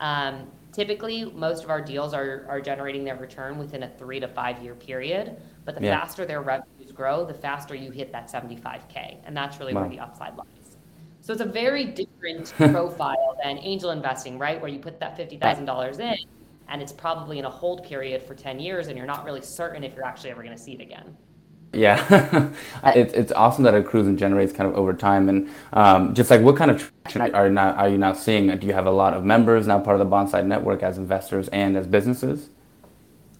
Um, 0.00 0.46
typically, 0.72 1.24
most 1.24 1.64
of 1.64 1.70
our 1.70 1.80
deals 1.80 2.14
are, 2.14 2.44
are 2.48 2.60
generating 2.60 3.04
their 3.04 3.16
return 3.16 3.58
within 3.58 3.84
a 3.84 3.88
three 3.88 4.20
to 4.20 4.28
five 4.28 4.62
year 4.62 4.74
period, 4.74 5.36
but 5.64 5.76
the 5.76 5.82
yeah. 5.84 6.00
faster 6.00 6.26
their 6.26 6.42
revenues 6.42 6.92
grow, 6.92 7.24
the 7.24 7.34
faster 7.34 7.74
you 7.74 7.90
hit 7.90 8.12
that 8.12 8.30
75K. 8.30 9.18
And 9.24 9.36
that's 9.36 9.58
really 9.58 9.74
wow. 9.74 9.82
where 9.82 9.90
the 9.90 10.00
upside 10.00 10.36
lies. 10.36 10.46
So 11.20 11.32
it's 11.32 11.40
a 11.40 11.46
very 11.46 11.86
different 11.86 12.52
profile 12.56 13.38
than 13.42 13.58
angel 13.58 13.90
investing, 13.90 14.38
right? 14.38 14.60
Where 14.60 14.70
you 14.70 14.78
put 14.78 15.00
that 15.00 15.16
$50,000 15.16 15.98
in 16.00 16.16
and 16.68 16.82
it's 16.82 16.92
probably 16.92 17.38
in 17.38 17.44
a 17.44 17.50
hold 17.50 17.84
period 17.84 18.22
for 18.22 18.34
10 18.34 18.58
years 18.58 18.88
and 18.88 18.96
you're 18.96 19.06
not 19.06 19.24
really 19.24 19.40
certain 19.40 19.84
if 19.84 19.94
you're 19.94 20.04
actually 20.04 20.30
ever 20.30 20.42
going 20.42 20.56
to 20.56 20.62
see 20.62 20.72
it 20.72 20.80
again. 20.80 21.16
Yeah, 21.74 22.50
it's 22.84 23.12
it's 23.14 23.32
awesome 23.32 23.64
that 23.64 23.74
it 23.74 23.84
accrues 23.84 24.06
and 24.06 24.18
generates 24.18 24.52
kind 24.52 24.68
of 24.68 24.76
over 24.76 24.94
time, 24.94 25.28
and 25.28 25.50
um, 25.72 26.14
just 26.14 26.30
like 26.30 26.40
what 26.40 26.56
kind 26.56 26.70
of 26.70 26.92
traction 27.02 27.34
are 27.34 27.50
now 27.50 27.72
are 27.72 27.88
you 27.88 27.98
now 27.98 28.12
seeing? 28.12 28.56
Do 28.58 28.66
you 28.66 28.72
have 28.72 28.86
a 28.86 28.90
lot 28.90 29.14
of 29.14 29.24
members 29.24 29.66
now 29.66 29.78
part 29.78 30.00
of 30.00 30.08
the 30.08 30.14
Bonside 30.14 30.46
network 30.46 30.82
as 30.82 30.98
investors 30.98 31.48
and 31.48 31.76
as 31.76 31.86
businesses? 31.86 32.50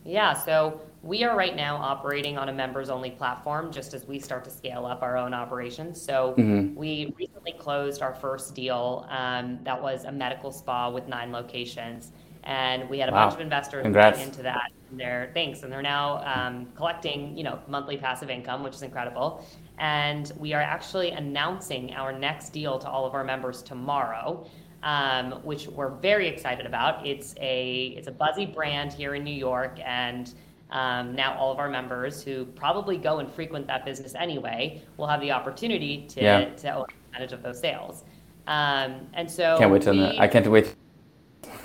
Yeah, 0.04 0.34
so 0.34 0.80
we 1.02 1.22
are 1.22 1.36
right 1.36 1.54
now 1.54 1.76
operating 1.76 2.38
on 2.38 2.48
a 2.48 2.52
members 2.52 2.88
only 2.88 3.10
platform 3.10 3.70
just 3.70 3.92
as 3.92 4.06
we 4.06 4.18
start 4.18 4.42
to 4.44 4.50
scale 4.50 4.86
up 4.86 5.02
our 5.02 5.18
own 5.18 5.34
operations. 5.34 6.00
So 6.00 6.34
mm-hmm. 6.36 6.74
we 6.74 7.14
recently 7.18 7.52
closed 7.52 8.00
our 8.00 8.14
first 8.14 8.54
deal 8.54 9.06
um, 9.10 9.58
that 9.64 9.80
was 9.80 10.04
a 10.04 10.12
medical 10.12 10.50
spa 10.50 10.90
with 10.90 11.06
nine 11.06 11.30
locations 11.30 12.12
and 12.44 12.88
we 12.88 12.98
had 12.98 13.08
a 13.08 13.12
wow. 13.12 13.26
bunch 13.26 13.34
of 13.34 13.40
investors 13.40 13.82
Congrats. 13.82 14.20
into 14.20 14.42
that. 14.42 14.70
And 14.94 15.00
they're 15.00 15.32
and 15.34 15.72
they're 15.72 15.82
now 15.82 16.22
um, 16.24 16.66
collecting, 16.76 17.36
you 17.36 17.42
know, 17.42 17.58
monthly 17.66 17.96
passive 17.96 18.30
income, 18.30 18.62
which 18.62 18.74
is 18.74 18.82
incredible. 18.82 19.44
and 19.78 20.32
we 20.38 20.52
are 20.52 20.60
actually 20.60 21.10
announcing 21.10 21.92
our 21.94 22.12
next 22.12 22.50
deal 22.50 22.78
to 22.78 22.88
all 22.88 23.04
of 23.04 23.14
our 23.14 23.24
members 23.24 23.62
tomorrow. 23.62 24.46
Um, 24.84 25.32
which 25.44 25.66
we're 25.66 25.88
very 25.88 26.28
excited 26.28 26.66
about. 26.66 27.06
It's 27.06 27.34
a 27.40 27.94
it's 27.96 28.06
a 28.06 28.12
buzzy 28.12 28.44
brand 28.44 28.92
here 28.92 29.14
in 29.14 29.24
New 29.24 29.34
York, 29.34 29.78
and 29.82 30.34
um, 30.70 31.14
now 31.14 31.38
all 31.38 31.50
of 31.50 31.58
our 31.58 31.70
members 31.70 32.22
who 32.22 32.44
probably 32.44 32.98
go 32.98 33.18
and 33.20 33.32
frequent 33.32 33.66
that 33.68 33.86
business 33.86 34.14
anyway 34.14 34.82
will 34.98 35.06
have 35.06 35.22
the 35.22 35.30
opportunity 35.30 36.06
to 36.08 36.22
yeah. 36.22 36.44
to 36.44 36.74
own 36.74 36.86
advantage 37.08 37.32
of 37.32 37.42
those 37.42 37.58
sales. 37.58 38.04
Um, 38.46 39.06
and 39.14 39.30
so 39.30 39.56
can't 39.58 39.72
wait 39.72 39.80
till 39.82 39.94
we, 39.94 40.18
I 40.18 40.28
can't 40.28 40.46
wait. 40.50 40.74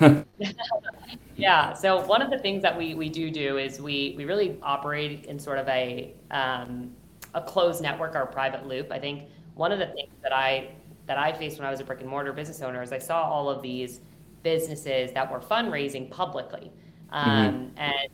yeah. 1.40 1.72
So 1.74 2.04
one 2.06 2.22
of 2.22 2.30
the 2.30 2.38
things 2.38 2.62
that 2.62 2.76
we 2.76 2.94
we 2.94 3.08
do 3.08 3.30
do 3.30 3.58
is 3.58 3.80
we 3.80 4.14
we 4.16 4.24
really 4.24 4.58
operate 4.62 5.26
in 5.26 5.38
sort 5.38 5.58
of 5.58 5.68
a 5.68 6.14
um, 6.30 6.92
a 7.34 7.40
closed 7.40 7.82
network 7.82 8.14
or 8.14 8.26
private 8.26 8.66
loop. 8.66 8.90
I 8.90 8.98
think 8.98 9.28
one 9.54 9.72
of 9.72 9.78
the 9.78 9.86
things 9.86 10.12
that 10.22 10.32
I 10.32 10.70
that 11.06 11.18
I 11.18 11.32
faced 11.32 11.58
when 11.58 11.66
I 11.66 11.70
was 11.70 11.80
a 11.80 11.84
brick 11.84 12.00
and 12.00 12.08
mortar 12.08 12.32
business 12.32 12.62
owner 12.62 12.82
is 12.82 12.92
I 12.92 12.98
saw 12.98 13.22
all 13.22 13.48
of 13.48 13.62
these 13.62 14.00
businesses 14.42 15.12
that 15.12 15.30
were 15.30 15.40
fundraising 15.40 16.10
publicly. 16.10 16.70
Mm-hmm. 17.12 17.30
Um, 17.30 17.54
mm-hmm. 17.54 17.78
And 17.78 18.10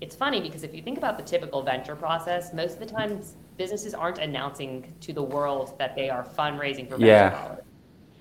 it's 0.00 0.14
funny 0.14 0.40
because 0.40 0.62
if 0.62 0.74
you 0.74 0.82
think 0.82 0.98
about 0.98 1.16
the 1.16 1.24
typical 1.24 1.62
venture 1.62 1.96
process, 1.96 2.52
most 2.52 2.74
of 2.74 2.80
the 2.80 2.86
times 2.86 3.36
businesses 3.56 3.94
aren't 3.94 4.18
announcing 4.18 4.92
to 5.00 5.12
the 5.12 5.22
world 5.22 5.78
that 5.78 5.94
they 5.94 6.10
are 6.10 6.24
fundraising 6.24 6.88
for 6.88 6.96
venture 6.96 7.06
yeah. 7.06 7.30
dollars. 7.30 7.64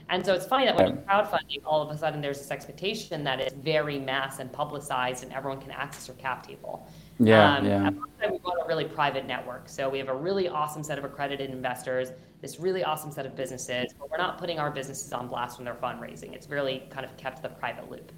And 0.10 0.25
so 0.25 0.33
it's 0.33 0.45
funny 0.45 0.65
that 0.65 0.75
when 0.75 0.88
you're 0.88 0.98
crowdfunding, 0.98 1.62
all 1.65 1.81
of 1.81 1.89
a 1.89 1.98
sudden 1.98 2.22
there's 2.22 2.38
this 2.38 2.51
expectation 2.51 3.24
that 3.24 3.39
it's 3.39 3.53
very 3.53 4.00
mass 4.00 4.39
and 4.39 4.51
publicized 4.51 5.24
and 5.24 5.31
everyone 5.33 5.62
can 5.62 5.72
access 5.72 6.07
your 6.07 6.17
cap 6.17 6.45
table. 6.45 6.88
Yeah, 7.19 7.57
um, 7.57 7.65
yeah. 7.65 7.89
we 8.22 8.39
run 8.45 8.62
a 8.62 8.67
really 8.67 8.86
private 8.86 9.25
network. 9.25 9.69
So 9.69 9.89
we 9.89 9.98
have 10.00 10.10
a 10.10 10.15
really 10.15 10.48
awesome 10.48 10.83
set 10.83 10.98
of 10.98 11.03
accredited 11.03 11.50
investors, 11.50 12.12
this 12.41 12.60
really 12.60 12.83
awesome 12.83 13.12
set 13.12 13.25
of 13.25 13.36
businesses, 13.36 13.93
but 13.98 14.12
we're 14.12 14.17
not 14.17 14.38
putting 14.38 14.60
our 14.60 14.72
businesses 14.72 15.13
on 15.13 15.27
blast 15.27 15.57
when 15.57 15.65
they're 15.65 15.74
fundraising. 15.75 16.33
It's 16.33 16.50
really 16.50 16.83
kind 16.89 17.05
of 17.05 17.15
kept 17.17 17.41
the 17.41 17.50
private 17.50 17.89
loop. 17.89 18.12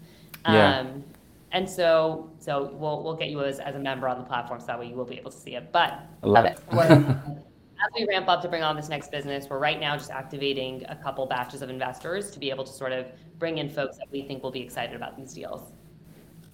Yeah. 0.47 0.79
Um, 0.79 1.03
and 1.51 1.69
so, 1.69 2.29
so 2.39 2.71
we'll, 2.73 3.03
we'll 3.03 3.15
get 3.15 3.29
you 3.29 3.41
as, 3.41 3.59
as 3.59 3.75
a 3.75 3.79
member 3.79 4.09
on 4.09 4.17
the 4.17 4.25
platform 4.25 4.59
so 4.59 4.65
that 4.67 4.79
way 4.79 4.87
you 4.87 4.95
will 4.95 5.05
be 5.05 5.17
able 5.17 5.31
to 5.31 5.37
see 5.37 5.55
it. 5.55 5.71
But 5.71 6.01
I 6.23 6.27
love 6.27 6.45
it. 6.45 6.59
as 7.95 8.01
we 8.01 8.07
ramp 8.07 8.27
up 8.27 8.41
to 8.41 8.47
bring 8.47 8.63
on 8.63 8.75
this 8.75 8.89
next 8.89 9.11
business, 9.11 9.47
we're 9.49 9.59
right 9.59 9.79
now 9.79 9.95
just 9.95 10.11
activating 10.11 10.85
a 10.89 10.95
couple 10.95 11.25
batches 11.25 11.61
of 11.61 11.69
investors 11.69 12.31
to 12.31 12.39
be 12.39 12.49
able 12.49 12.63
to 12.63 12.71
sort 12.71 12.91
of 12.91 13.07
bring 13.39 13.57
in 13.57 13.69
folks 13.69 13.97
that 13.97 14.07
we 14.11 14.21
think 14.21 14.43
will 14.43 14.51
be 14.51 14.61
excited 14.61 14.95
about 14.95 15.17
these 15.17 15.33
deals. 15.33 15.71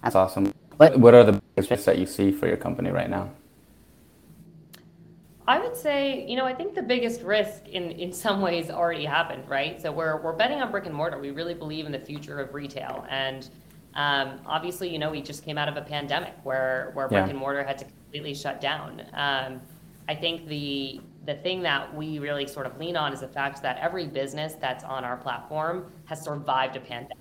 That's 0.02 0.14
awesome. 0.14 0.52
What, 0.76 0.98
what 0.98 1.14
are 1.14 1.24
the 1.24 1.40
biggest 1.54 1.70
risks 1.70 1.86
that 1.86 1.98
you 1.98 2.06
see 2.06 2.32
for 2.32 2.46
your 2.46 2.56
company 2.56 2.90
right 2.90 3.10
now? 3.10 3.30
I 5.46 5.58
would 5.58 5.76
say, 5.76 6.24
you 6.26 6.36
know, 6.36 6.44
I 6.44 6.54
think 6.54 6.74
the 6.74 6.82
biggest 6.82 7.22
risk 7.22 7.68
in, 7.68 7.90
in 7.90 8.12
some 8.12 8.40
ways 8.40 8.70
already 8.70 9.04
happened, 9.04 9.48
right? 9.48 9.80
So 9.82 9.90
we're, 9.90 10.22
we're 10.22 10.34
betting 10.34 10.62
on 10.62 10.70
brick 10.70 10.86
and 10.86 10.94
mortar. 10.94 11.18
We 11.18 11.30
really 11.30 11.54
believe 11.54 11.84
in 11.86 11.92
the 11.92 11.98
future 11.98 12.38
of 12.38 12.54
retail. 12.54 13.04
And 13.10 13.48
um, 13.94 14.40
obviously, 14.46 14.88
you 14.88 14.98
know, 14.98 15.10
we 15.10 15.20
just 15.20 15.44
came 15.44 15.58
out 15.58 15.68
of 15.68 15.76
a 15.76 15.82
pandemic 15.82 16.34
where, 16.44 16.92
where 16.94 17.08
brick 17.08 17.24
yeah. 17.24 17.30
and 17.30 17.38
mortar 17.38 17.64
had 17.64 17.78
to 17.78 17.84
completely 17.84 18.34
shut 18.34 18.60
down. 18.60 19.02
Um, 19.14 19.60
I 20.08 20.14
think 20.14 20.46
the 20.46 21.00
the 21.24 21.34
thing 21.34 21.62
that 21.62 21.94
we 21.94 22.18
really 22.18 22.46
sort 22.46 22.66
of 22.66 22.78
lean 22.78 22.96
on 22.96 23.12
is 23.12 23.20
the 23.20 23.28
fact 23.28 23.62
that 23.62 23.78
every 23.78 24.06
business 24.06 24.54
that's 24.60 24.84
on 24.84 25.04
our 25.04 25.16
platform 25.16 25.86
has 26.06 26.20
survived 26.20 26.76
a 26.76 26.80
pandemic. 26.80 27.16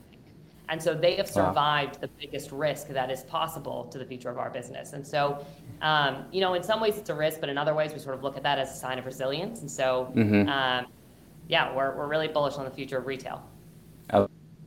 And 0.69 0.81
so 0.81 0.93
they 0.93 1.17
have 1.17 1.27
survived 1.27 1.95
wow. 1.95 2.01
the 2.01 2.07
biggest 2.19 2.51
risk 2.51 2.87
that 2.87 3.11
is 3.11 3.23
possible 3.23 3.85
to 3.91 3.97
the 3.97 4.05
future 4.05 4.29
of 4.29 4.37
our 4.37 4.49
business. 4.49 4.93
And 4.93 5.05
so, 5.05 5.45
um, 5.81 6.25
you 6.31 6.39
know, 6.39 6.53
in 6.53 6.63
some 6.63 6.79
ways 6.79 6.97
it's 6.97 7.09
a 7.09 7.13
risk, 7.13 7.41
but 7.41 7.49
in 7.49 7.57
other 7.57 7.73
ways 7.73 7.91
we 7.91 7.99
sort 7.99 8.15
of 8.15 8.23
look 8.23 8.37
at 8.37 8.43
that 8.43 8.57
as 8.57 8.71
a 8.71 8.75
sign 8.75 8.97
of 8.97 9.05
resilience. 9.05 9.59
And 9.61 9.69
so, 9.69 10.11
mm-hmm. 10.15 10.47
um, 10.47 10.87
yeah, 11.49 11.75
we're, 11.75 11.95
we're 11.97 12.07
really 12.07 12.29
bullish 12.29 12.55
on 12.55 12.63
the 12.63 12.71
future 12.71 12.97
of 12.97 13.05
retail. 13.05 13.43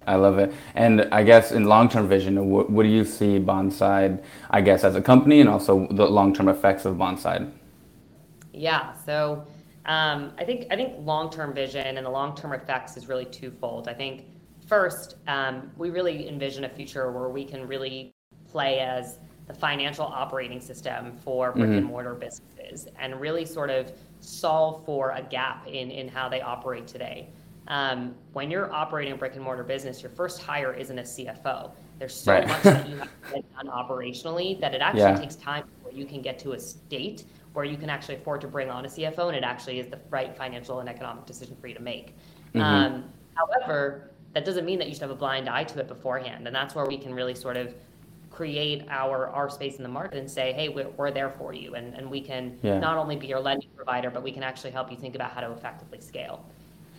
I, 0.07 0.17
love 0.17 0.38
it. 0.38 0.53
And 0.75 1.09
I 1.11 1.23
guess 1.23 1.50
in 1.50 1.64
long-term 1.64 2.07
vision, 2.07 2.50
what, 2.50 2.69
what 2.69 2.83
do 2.83 2.91
you 2.91 3.07
see 3.07 3.38
Bonside, 3.38 4.23
I 4.50 4.61
guess, 4.61 4.85
as 4.85 4.97
a 4.97 5.00
company 5.00 5.41
and 5.41 5.49
also 5.49 5.88
the 5.91 6.05
long-term 6.05 6.50
effects 6.50 6.85
of 6.85 6.97
Bonside? 6.97 7.50
Yeah. 8.55 8.95
So 9.05 9.47
um, 9.87 10.33
I 10.39 10.45
think 10.45 10.67
I 10.71 10.77
think 10.77 10.95
long-term 10.99 11.55
vision 11.55 11.97
and 11.97 12.07
the 12.07 12.11
long-term 12.11 12.53
effects 12.53 12.97
is 12.97 13.09
really 13.09 13.27
twofold. 13.27 13.89
I 13.89 13.95
think 13.95 14.25
First, 14.67 15.17
um, 15.29 15.71
we 15.77 15.91
really 15.91 16.29
envision 16.29 16.65
a 16.65 16.69
future 16.69 17.11
where 17.13 17.29
we 17.29 17.45
can 17.45 17.67
really 17.67 18.15
play 18.51 18.81
as 18.81 19.19
the 19.47 19.53
financial 19.53 20.07
operating 20.07 20.61
system 20.61 21.13
for 21.23 21.53
brick 21.53 21.65
mm-hmm. 21.65 21.79
and 21.79 21.87
mortar 21.87 22.15
businesses 22.15 22.89
and 22.99 23.21
really 23.21 23.45
sort 23.45 23.69
of 23.69 23.93
solve 24.21 24.85
for 24.87 25.11
a 25.11 25.23
gap 25.23 25.67
in, 25.67 25.91
in 25.91 26.09
how 26.09 26.31
they 26.31 26.41
operate 26.41 26.87
today. 26.87 27.29
Um, 27.69 28.15
when 28.33 28.51
you're 28.51 28.73
operating 28.73 29.13
a 29.13 29.17
brick 29.17 29.35
and 29.35 29.45
mortar 29.45 29.65
business, 29.65 30.03
your 30.03 30.11
first 30.11 30.41
hire 30.41 30.73
isn't 30.73 30.99
a 30.99 31.03
CFO. 31.03 31.71
There's 31.99 32.15
so 32.15 32.33
right. 32.33 32.49
much 32.49 32.63
that 32.63 32.89
you 32.89 32.97
have 32.97 33.09
to 33.09 33.35
get 33.35 33.55
done 33.55 33.67
operationally 33.67 34.59
that 34.61 34.75
it 34.75 34.81
actually 34.81 35.03
yeah. 35.03 35.17
takes 35.17 35.37
time 35.37 35.65
before 35.77 35.93
you 35.93 36.07
can 36.07 36.23
get 36.23 36.39
to 36.39 36.53
a 36.53 36.61
state 36.61 37.25
where 37.55 37.65
you 37.65 37.77
can 37.77 37.89
actually 37.89 38.17
afford 38.17 38.41
to 38.43 38.49
bring 38.49 38.69
on 38.69 38.85
a 38.85 38.89
CFO 38.89 39.29
and 39.29 39.37
it 39.37 39.45
actually 39.45 39.79
is 39.79 39.87
the 39.87 39.99
right 40.11 40.37
financial 40.37 40.81
and 40.81 40.89
economic 40.89 41.25
decision 41.25 41.57
for 41.61 41.69
you 41.69 41.75
to 41.75 41.83
make. 41.83 42.15
Mm-hmm. 42.49 42.61
Um, 42.61 43.05
however, 43.35 44.11
that 44.35 44.45
doesn't 44.45 44.67
mean 44.67 44.79
that 44.81 44.89
you 44.89 44.95
should 44.95 45.03
have 45.03 45.11
a 45.11 45.17
blind 45.17 45.49
eye 45.49 45.65
to 45.65 45.79
it 45.79 45.89
beforehand. 45.89 46.47
And 46.47 46.55
that's 46.55 46.75
where 46.75 46.85
we 46.85 46.99
can 46.99 47.15
really 47.15 47.35
sort 47.35 47.57
of 47.57 47.75
create 48.31 48.85
our 48.91 49.29
our 49.29 49.49
space 49.49 49.77
in 49.77 49.85
the 49.85 49.89
market 49.89 50.19
and 50.19 50.29
say, 50.29 50.53
hey, 50.53 50.69
we're, 50.69 50.89
we're 50.97 51.13
there 51.13 51.31
for 51.31 51.55
you, 51.55 51.77
and 51.77 51.95
and 51.95 52.11
we 52.11 52.21
can 52.21 52.59
yeah. 52.63 52.81
not 52.81 52.99
only 52.99 53.15
be 53.15 53.29
your 53.29 53.39
lending 53.39 53.71
provider, 53.77 54.11
but 54.11 54.25
we 54.25 54.33
can 54.33 54.43
actually 54.43 54.73
help 54.73 54.91
you 54.91 54.97
think 54.97 55.15
about 55.15 55.31
how 55.31 55.41
to 55.41 55.53
effectively 55.53 56.01
scale. 56.01 56.45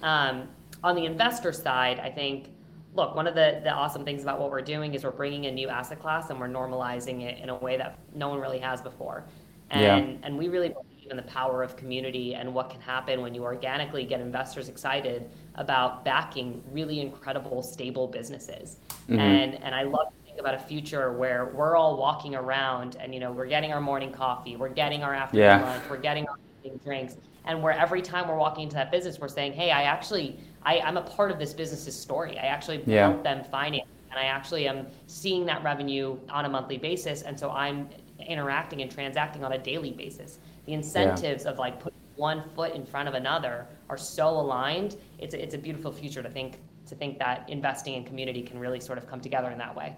Um, 0.02 0.48
on 0.84 0.96
the 0.96 1.06
investor 1.06 1.52
side, 1.52 2.00
I 2.00 2.10
think. 2.10 2.50
Look, 2.94 3.14
one 3.14 3.28
of 3.28 3.36
the, 3.36 3.60
the 3.62 3.72
awesome 3.72 4.06
things 4.06 4.22
about 4.22 4.40
what 4.40 4.50
we're 4.52 4.62
doing 4.62 4.94
is 4.94 5.04
we're 5.04 5.12
bringing 5.12 5.48
a 5.48 5.52
new 5.52 5.68
asset 5.68 6.00
class 6.00 6.30
and 6.30 6.40
we're 6.40 6.48
normalizing 6.48 7.24
it 7.24 7.44
in 7.44 7.50
a 7.50 7.56
way 7.56 7.76
that 7.76 8.00
no 8.16 8.30
one 8.30 8.40
really 8.40 8.60
has 8.60 8.82
before. 8.82 9.26
And, 9.72 9.81
yeah. 9.81 10.17
and 10.24 10.38
we 10.38 10.48
really 10.48 10.69
believe 10.69 11.12
in 11.12 11.17
the 11.17 11.24
power 11.24 11.63
of 11.63 11.75
community 11.75 12.36
and 12.36 12.53
what 12.53 12.69
can 12.69 12.81
happen 12.81 13.22
when 13.22 13.34
you 13.34 13.43
organically 13.43 14.05
get 14.05 14.22
investors 14.22 14.69
excited 14.69 15.29
about 15.55 16.03
backing 16.03 16.63
really 16.72 17.00
incredible, 17.00 17.62
stable 17.62 18.07
businesses. 18.07 18.77
Mm-hmm. 19.10 19.19
And 19.19 19.63
and 19.63 19.75
I 19.75 19.84
love 19.84 20.07
to 20.10 20.25
think 20.25 20.39
about 20.39 20.55
a 20.55 20.60
future 20.60 21.13
where 21.13 21.51
we're 21.53 21.75
all 21.75 21.98
walking 21.98 22.36
around 22.36 22.98
and 23.00 23.13
you 23.13 23.19
know 23.19 23.31
we're 23.31 23.48
getting 23.48 23.72
our 23.72 23.81
morning 23.81 24.12
coffee, 24.12 24.55
we're 24.55 24.69
getting 24.69 25.03
our 25.03 25.13
afternoon 25.13 25.45
yeah. 25.45 25.63
lunch, 25.63 25.84
we're 25.89 25.98
getting 25.98 26.27
our 26.27 26.38
drinks, 26.84 27.15
and 27.45 27.62
where 27.62 27.74
every 27.74 28.01
time 28.01 28.27
we're 28.27 28.38
walking 28.38 28.63
into 28.63 28.75
that 28.75 28.91
business, 28.91 29.19
we're 29.19 29.27
saying, 29.27 29.53
hey, 29.53 29.72
I 29.72 29.84
actually 29.84 30.39
I, 30.63 30.79
I'm 30.79 30.98
a 30.98 31.03
part 31.03 31.29
of 31.31 31.38
this 31.38 31.53
business's 31.53 31.98
story. 32.00 32.39
I 32.39 32.45
actually 32.45 32.84
yeah. 32.86 33.10
help 33.10 33.24
them 33.24 33.43
finance, 33.51 33.88
and 34.10 34.19
I 34.19 34.25
actually 34.25 34.67
am 34.67 34.88
seeing 35.05 35.45
that 35.45 35.63
revenue 35.63 36.17
on 36.29 36.45
a 36.45 36.50
monthly 36.50 36.77
basis, 36.77 37.22
and 37.22 37.39
so 37.39 37.51
I'm 37.51 37.88
interacting 38.25 38.82
and 38.82 38.91
transacting 38.91 39.44
on 39.44 39.53
a 39.53 39.58
daily 39.58 39.91
basis. 39.91 40.39
The 40.65 40.74
incentives 40.74 41.44
yeah. 41.44 41.51
of 41.51 41.60
like 41.60 41.79
putting 41.79 42.00
one 42.15 42.44
foot 42.55 42.74
in 42.74 42.86
front 42.86 43.08
of 43.08 43.13
another 43.13 43.67
are 43.89 43.98
so 43.98 44.27
aligned. 44.29 44.98
It's 45.20 45.34
a, 45.34 45.41
it's 45.41 45.55
a 45.55 45.58
beautiful 45.58 45.91
future 45.91 46.24
to 46.24 46.29
think 46.29 46.60
to 46.88 46.96
think 46.96 47.17
that 47.17 47.50
investing 47.50 47.96
in 47.96 48.03
community 48.03 48.44
can 48.44 48.60
really 48.60 48.79
sort 48.79 49.00
of 49.00 49.08
come 49.08 49.20
together 49.20 49.50
in 49.50 49.58
that 49.58 49.75
way. 49.75 49.96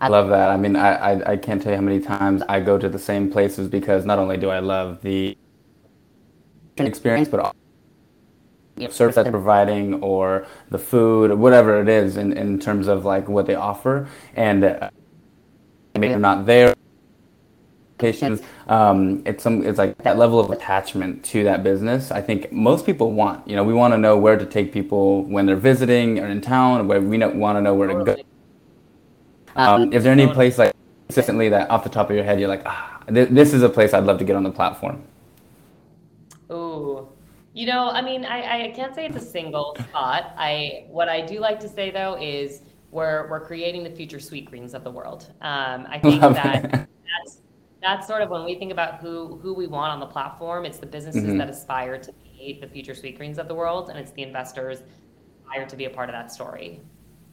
I 0.00 0.08
love 0.08 0.28
that. 0.30 0.48
I 0.50 0.56
mean, 0.56 0.74
I, 0.74 0.94
I, 0.94 1.32
I 1.32 1.36
can't 1.36 1.60
tell 1.60 1.72
you 1.72 1.76
how 1.76 1.82
many 1.82 2.00
times 2.00 2.42
I 2.48 2.60
go 2.60 2.78
to 2.78 2.88
the 2.88 2.98
same 2.98 3.30
places 3.30 3.68
because 3.68 4.06
not 4.06 4.18
only 4.18 4.38
do 4.38 4.48
I 4.48 4.60
love 4.60 5.02
the 5.02 5.36
experience, 6.78 7.28
but 7.28 7.40
also 7.40 7.58
the 8.76 8.90
service 8.90 9.16
that 9.16 9.24
they're 9.24 9.32
providing 9.32 9.94
or 10.02 10.46
the 10.70 10.78
food, 10.78 11.32
whatever 11.34 11.80
it 11.80 11.88
is 11.88 12.16
in, 12.16 12.32
in 12.32 12.58
terms 12.58 12.88
of 12.88 13.04
like 13.04 13.28
what 13.28 13.46
they 13.46 13.54
offer. 13.54 14.08
And 14.34 14.64
uh, 14.64 14.90
maybe 15.94 16.08
they're 16.08 16.18
not 16.18 16.46
there 16.46 16.74
um, 18.68 19.22
it's 19.26 19.42
some 19.42 19.64
it's 19.64 19.78
like 19.78 19.98
that 19.98 20.18
level 20.18 20.40
of 20.40 20.50
attachment 20.50 21.24
to 21.26 21.44
that 21.44 21.62
business. 21.62 22.10
I 22.10 22.20
think 22.20 22.52
most 22.52 22.86
people 22.86 23.12
want. 23.12 23.46
You 23.48 23.56
know, 23.56 23.64
we 23.64 23.74
want 23.74 23.92
to 23.94 23.98
know 23.98 24.16
where 24.16 24.36
to 24.36 24.46
take 24.46 24.72
people 24.72 25.24
when 25.24 25.46
they're 25.46 25.56
visiting 25.56 26.18
or 26.18 26.26
in 26.26 26.40
town. 26.40 26.86
Where 26.88 27.00
we 27.00 27.18
want 27.18 27.56
to 27.56 27.62
know 27.62 27.74
where 27.74 27.88
to 27.88 28.04
go. 28.04 28.16
Um, 29.56 29.92
is 29.92 30.04
there 30.04 30.12
any 30.12 30.32
place 30.32 30.56
like 30.58 30.72
consistently 31.08 31.48
that 31.48 31.68
off 31.70 31.82
the 31.82 31.90
top 31.90 32.10
of 32.10 32.16
your 32.16 32.24
head 32.24 32.38
you're 32.38 32.48
like, 32.48 32.62
ah, 32.66 33.02
th- 33.08 33.30
this 33.30 33.52
is 33.52 33.62
a 33.62 33.68
place 33.68 33.92
I'd 33.92 34.04
love 34.04 34.18
to 34.18 34.24
get 34.24 34.36
on 34.36 34.44
the 34.44 34.50
platform? 34.50 35.02
Oh, 36.48 37.08
you 37.54 37.66
know, 37.66 37.90
I 37.90 38.00
mean, 38.00 38.24
I, 38.24 38.66
I 38.66 38.72
can't 38.76 38.94
say 38.94 39.06
it's 39.06 39.16
a 39.16 39.20
single 39.20 39.76
spot. 39.88 40.34
I 40.36 40.84
what 40.88 41.08
I 41.08 41.20
do 41.20 41.40
like 41.40 41.58
to 41.60 41.68
say 41.68 41.90
though 41.90 42.16
is 42.20 42.62
we're 42.90 43.28
we're 43.28 43.44
creating 43.44 43.84
the 43.84 43.90
future 43.90 44.20
sweet 44.20 44.46
greens 44.46 44.74
of 44.74 44.84
the 44.84 44.90
world. 44.90 45.32
Um, 45.40 45.86
I 45.88 45.98
think 45.98 46.22
Love 46.22 46.34
that 46.34 46.70
that's 46.70 47.40
that's 47.82 48.06
sort 48.06 48.22
of 48.22 48.30
when 48.30 48.44
we 48.44 48.54
think 48.56 48.72
about 48.72 49.00
who 49.00 49.38
who 49.42 49.54
we 49.54 49.66
want 49.66 49.92
on 49.92 50.00
the 50.00 50.06
platform. 50.06 50.64
It's 50.64 50.78
the 50.78 50.86
businesses 50.86 51.22
mm-hmm. 51.22 51.38
that 51.38 51.48
aspire 51.48 51.98
to 51.98 52.12
be 52.12 52.58
the 52.60 52.66
future 52.66 52.94
sweet 52.94 53.16
greens 53.16 53.38
of 53.38 53.48
the 53.48 53.54
world, 53.54 53.88
and 53.90 53.98
it's 53.98 54.12
the 54.12 54.22
investors 54.22 54.82
aspire 55.42 55.66
to 55.66 55.76
be 55.76 55.84
a 55.84 55.90
part 55.90 56.08
of 56.08 56.14
that 56.14 56.32
story. 56.32 56.80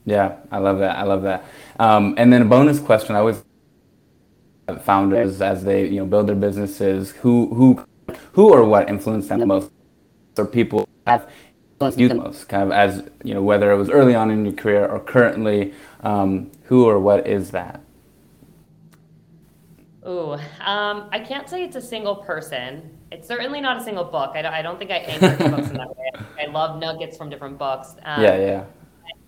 Yeah, 0.06 0.38
I 0.52 0.60
love 0.60 0.80
that. 0.80 0.98
I 0.98 1.04
love 1.04 1.24
that. 1.24 1.46
Um, 1.80 2.14
and 2.18 2.32
then 2.32 2.44
a 2.44 2.46
bonus 2.46 2.80
question: 2.80 3.16
I 3.16 3.20
always 3.20 3.44
founders 4.82 5.42
as 5.42 5.64
they 5.64 5.88
you 5.88 6.00
know 6.00 6.06
build 6.06 6.28
their 6.28 6.36
businesses 6.36 7.12
who 7.12 7.54
who 7.54 7.86
who 8.34 8.54
or 8.54 8.64
what 8.66 8.90
influenced 8.90 9.30
them 9.30 9.40
the 9.40 9.46
most, 9.46 9.72
or 10.38 10.46
people 10.46 10.88
have 11.08 11.30
influenced 11.74 12.00
you 12.00 12.08
the 12.08 12.16
most, 12.16 12.48
kind 12.50 12.64
of 12.64 12.72
as 12.72 13.04
you 13.24 13.34
know, 13.34 13.42
whether 13.42 13.72
it 13.72 13.78
was 13.78 13.90
early 13.90 14.16
on 14.16 14.32
in 14.32 14.46
your 14.46 14.54
career 14.54 14.86
or 14.86 15.00
currently, 15.00 15.74
um, 16.02 16.52
who 16.64 16.86
or 16.86 17.00
what 17.00 17.28
is 17.28 17.52
that? 17.52 17.82
Ooh, 20.07 20.33
um, 20.63 21.09
I 21.12 21.19
can't 21.19 21.50
say 21.50 21.63
it's 21.63 21.75
a 21.75 21.81
single 21.81 22.17
person. 22.17 22.97
It's 23.12 23.27
certainly 23.27 23.59
not 23.59 23.77
a 23.77 23.83
single 23.83 24.03
book. 24.03 24.31
I 24.35 24.41
don't, 24.43 24.53
I 24.53 24.62
don't 24.62 24.77
think 24.77 24.91
I 24.91 24.97
anchor 24.97 25.50
books 25.50 25.69
in 25.69 25.77
that 25.77 25.89
way. 25.89 26.12
I 26.39 26.45
love 26.45 26.79
nuggets 26.79 27.17
from 27.17 27.29
different 27.29 27.57
books. 27.57 27.95
Um, 28.03 28.21
yeah, 28.21 28.38
yeah. 28.38 28.63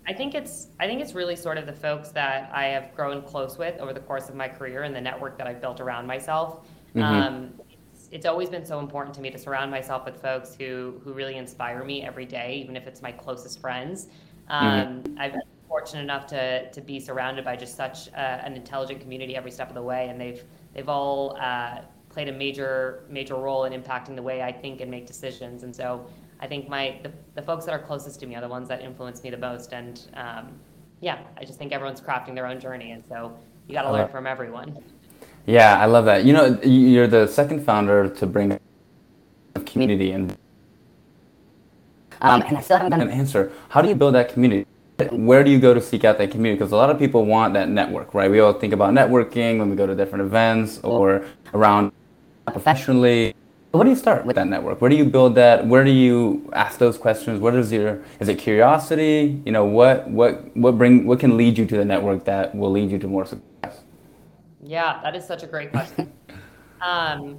I 0.06 0.14
think 0.14 0.34
it's 0.34 0.68
I 0.80 0.86
think 0.86 1.02
it's 1.02 1.12
really 1.12 1.36
sort 1.36 1.58
of 1.58 1.66
the 1.66 1.72
folks 1.72 2.08
that 2.10 2.50
I 2.52 2.66
have 2.66 2.94
grown 2.94 3.20
close 3.22 3.58
with 3.58 3.78
over 3.78 3.92
the 3.92 4.00
course 4.00 4.30
of 4.30 4.34
my 4.34 4.48
career 4.48 4.84
and 4.84 4.94
the 4.94 5.00
network 5.00 5.36
that 5.36 5.46
I've 5.46 5.60
built 5.60 5.80
around 5.80 6.06
myself. 6.06 6.66
Mm-hmm. 6.94 7.02
Um, 7.02 7.52
it's, 7.92 8.08
it's, 8.10 8.26
always 8.26 8.48
been 8.48 8.64
so 8.64 8.78
important 8.78 9.14
to 9.16 9.20
me 9.20 9.30
to 9.30 9.36
surround 9.36 9.70
myself 9.70 10.06
with 10.06 10.22
folks 10.22 10.54
who 10.54 10.98
who 11.04 11.12
really 11.12 11.36
inspire 11.36 11.84
me 11.84 12.02
every 12.02 12.24
day, 12.24 12.58
even 12.62 12.74
if 12.74 12.86
it's 12.86 13.02
my 13.02 13.12
closest 13.12 13.60
friends. 13.60 14.06
Um, 14.48 15.02
mm-hmm. 15.02 15.18
I've 15.18 15.32
been 15.32 15.42
fortunate 15.68 16.02
enough 16.02 16.26
to 16.28 16.70
to 16.70 16.80
be 16.80 17.00
surrounded 17.00 17.44
by 17.44 17.56
just 17.56 17.76
such 17.76 18.08
uh, 18.14 18.16
an 18.16 18.54
intelligent 18.54 19.02
community 19.02 19.36
every 19.36 19.50
step 19.50 19.68
of 19.68 19.74
the 19.74 19.82
way, 19.82 20.08
and 20.08 20.18
they've 20.18 20.42
they've 20.74 20.88
all 20.88 21.36
uh, 21.40 21.82
played 22.08 22.28
a 22.28 22.32
major 22.32 23.04
major 23.08 23.34
role 23.34 23.64
in 23.64 23.72
impacting 23.80 24.16
the 24.16 24.22
way 24.22 24.42
I 24.42 24.52
think 24.52 24.80
and 24.80 24.90
make 24.90 25.06
decisions. 25.06 25.62
And 25.62 25.74
so 25.74 26.06
I 26.40 26.46
think 26.46 26.68
my 26.68 26.98
the, 27.02 27.12
the 27.34 27.42
folks 27.42 27.64
that 27.66 27.72
are 27.72 27.78
closest 27.78 28.20
to 28.20 28.26
me 28.26 28.34
are 28.36 28.40
the 28.40 28.48
ones 28.48 28.68
that 28.68 28.80
influence 28.80 29.22
me 29.22 29.30
the 29.30 29.36
most. 29.36 29.72
And 29.72 30.00
um, 30.14 30.48
yeah, 31.00 31.18
I 31.36 31.44
just 31.44 31.58
think 31.58 31.72
everyone's 31.72 32.00
crafting 32.00 32.34
their 32.34 32.46
own 32.46 32.60
journey, 32.60 32.92
and 32.92 33.04
so 33.06 33.38
you 33.66 33.74
got 33.74 33.82
to 33.82 33.92
learn 33.92 34.08
from 34.08 34.26
everyone. 34.26 34.82
Yeah, 35.46 35.78
I 35.80 35.86
love 35.86 36.04
that. 36.06 36.24
You 36.24 36.32
know, 36.32 36.60
you're 36.62 37.06
the 37.06 37.26
second 37.26 37.64
founder 37.64 38.08
to 38.08 38.26
bring 38.26 38.58
a 39.54 39.60
community 39.60 40.12
and 40.12 40.36
um, 42.20 42.42
and 42.42 42.56
I 42.56 42.60
still 42.60 42.78
haven't 42.78 42.90
got 42.90 43.00
an 43.00 43.10
answer. 43.10 43.52
How 43.68 43.80
do 43.80 43.88
you 43.88 43.94
build 43.94 44.14
that 44.14 44.32
community? 44.32 44.66
Where 45.10 45.44
do 45.44 45.50
you 45.52 45.60
go 45.60 45.74
to 45.74 45.80
seek 45.80 46.04
out 46.04 46.18
that 46.18 46.32
community? 46.32 46.58
Because 46.58 46.72
a 46.72 46.76
lot 46.76 46.90
of 46.90 46.98
people 46.98 47.24
want 47.24 47.54
that 47.54 47.68
network, 47.68 48.14
right? 48.14 48.28
We 48.28 48.40
all 48.40 48.52
think 48.52 48.72
about 48.72 48.92
networking 48.92 49.58
when 49.58 49.70
we 49.70 49.76
go 49.76 49.86
to 49.86 49.94
different 49.94 50.22
events 50.22 50.80
or 50.82 51.24
around 51.54 51.92
professionally. 52.46 53.32
Where 53.70 53.84
do 53.84 53.90
you 53.90 53.96
start 53.96 54.26
with 54.26 54.34
that 54.34 54.48
network? 54.48 54.80
Where 54.80 54.90
do 54.90 54.96
you 54.96 55.04
build 55.04 55.36
that? 55.36 55.64
Where 55.64 55.84
do 55.84 55.92
you 55.92 56.50
ask 56.52 56.78
those 56.78 56.98
questions? 56.98 57.38
What 57.38 57.54
is 57.54 57.70
your 57.70 58.02
is 58.18 58.28
it 58.28 58.40
curiosity? 58.40 59.40
You 59.44 59.52
know, 59.52 59.64
what 59.64 60.08
what 60.10 60.56
what 60.56 60.76
bring 60.76 61.06
what 61.06 61.20
can 61.20 61.36
lead 61.36 61.58
you 61.58 61.66
to 61.66 61.76
the 61.76 61.84
network 61.84 62.24
that 62.24 62.52
will 62.52 62.72
lead 62.72 62.90
you 62.90 62.98
to 62.98 63.06
more 63.06 63.24
success? 63.24 63.84
Yeah, 64.60 65.00
that 65.04 65.14
is 65.14 65.24
such 65.24 65.44
a 65.44 65.46
great 65.46 65.70
question. 65.70 66.12
um, 66.80 67.38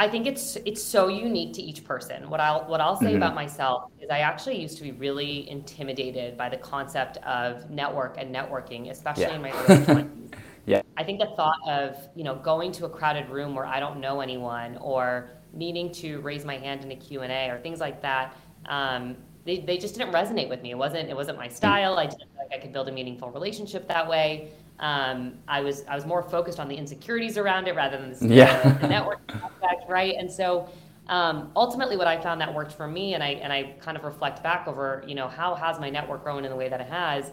I 0.00 0.08
think 0.08 0.26
it's 0.26 0.56
it's 0.64 0.82
so 0.82 1.08
unique 1.08 1.52
to 1.52 1.62
each 1.62 1.84
person. 1.84 2.30
What 2.30 2.40
I'll 2.40 2.64
what 2.66 2.80
I'll 2.80 2.96
say 2.96 3.08
mm-hmm. 3.08 3.16
about 3.16 3.34
myself 3.34 3.92
is 4.00 4.08
I 4.08 4.20
actually 4.20 4.58
used 4.58 4.78
to 4.78 4.82
be 4.82 4.92
really 4.92 5.48
intimidated 5.50 6.38
by 6.38 6.48
the 6.48 6.56
concept 6.56 7.18
of 7.18 7.70
network 7.70 8.16
and 8.16 8.34
networking, 8.34 8.90
especially 8.90 9.24
yeah. 9.24 9.34
in 9.34 9.42
my 9.42 9.52
early 9.52 9.84
twenties. 9.84 10.30
yeah. 10.66 10.80
I 10.96 11.04
think 11.04 11.20
the 11.20 11.30
thought 11.36 11.58
of, 11.68 11.98
you 12.14 12.24
know, 12.24 12.34
going 12.36 12.72
to 12.72 12.86
a 12.86 12.88
crowded 12.88 13.28
room 13.28 13.54
where 13.54 13.66
I 13.66 13.78
don't 13.78 14.00
know 14.00 14.22
anyone 14.22 14.78
or 14.78 15.32
needing 15.52 15.92
to 15.92 16.20
raise 16.20 16.46
my 16.46 16.56
hand 16.56 16.82
in 16.82 16.90
a 16.92 16.96
Q&A 16.96 17.50
or 17.50 17.58
things 17.60 17.78
like 17.78 18.00
that, 18.00 18.34
um, 18.66 19.16
they, 19.44 19.60
they 19.60 19.76
just 19.76 19.94
didn't 19.94 20.14
resonate 20.14 20.48
with 20.48 20.62
me. 20.62 20.70
It 20.70 20.78
wasn't 20.78 21.10
it 21.10 21.14
wasn't 21.14 21.36
my 21.36 21.48
style. 21.48 21.98
I 21.98 22.06
didn't 22.06 22.20
feel 22.20 22.38
like 22.38 22.58
I 22.58 22.62
could 22.62 22.72
build 22.72 22.88
a 22.88 22.92
meaningful 22.92 23.30
relationship 23.30 23.86
that 23.88 24.08
way. 24.08 24.50
Um, 24.80 25.34
I 25.46 25.60
was 25.60 25.84
I 25.88 25.94
was 25.94 26.06
more 26.06 26.22
focused 26.22 26.58
on 26.58 26.66
the 26.66 26.74
insecurities 26.74 27.36
around 27.36 27.68
it 27.68 27.76
rather 27.76 27.98
than 27.98 28.12
the, 28.18 28.34
yeah. 28.34 28.72
the, 28.80 28.88
network 28.88 29.20
aspect, 29.28 29.88
right? 29.88 30.14
And 30.18 30.30
so 30.30 30.68
um, 31.08 31.50
ultimately, 31.54 31.96
what 31.96 32.06
I 32.06 32.20
found 32.20 32.40
that 32.40 32.52
worked 32.52 32.72
for 32.72 32.88
me, 32.88 33.14
and 33.14 33.22
I 33.22 33.30
and 33.30 33.52
I 33.52 33.74
kind 33.80 33.96
of 33.96 34.04
reflect 34.04 34.42
back 34.42 34.66
over, 34.66 35.04
you 35.06 35.14
know, 35.14 35.28
how 35.28 35.54
has 35.54 35.78
my 35.78 35.90
network 35.90 36.24
grown 36.24 36.44
in 36.44 36.50
the 36.50 36.56
way 36.56 36.68
that 36.68 36.80
it 36.80 36.88
has, 36.88 37.30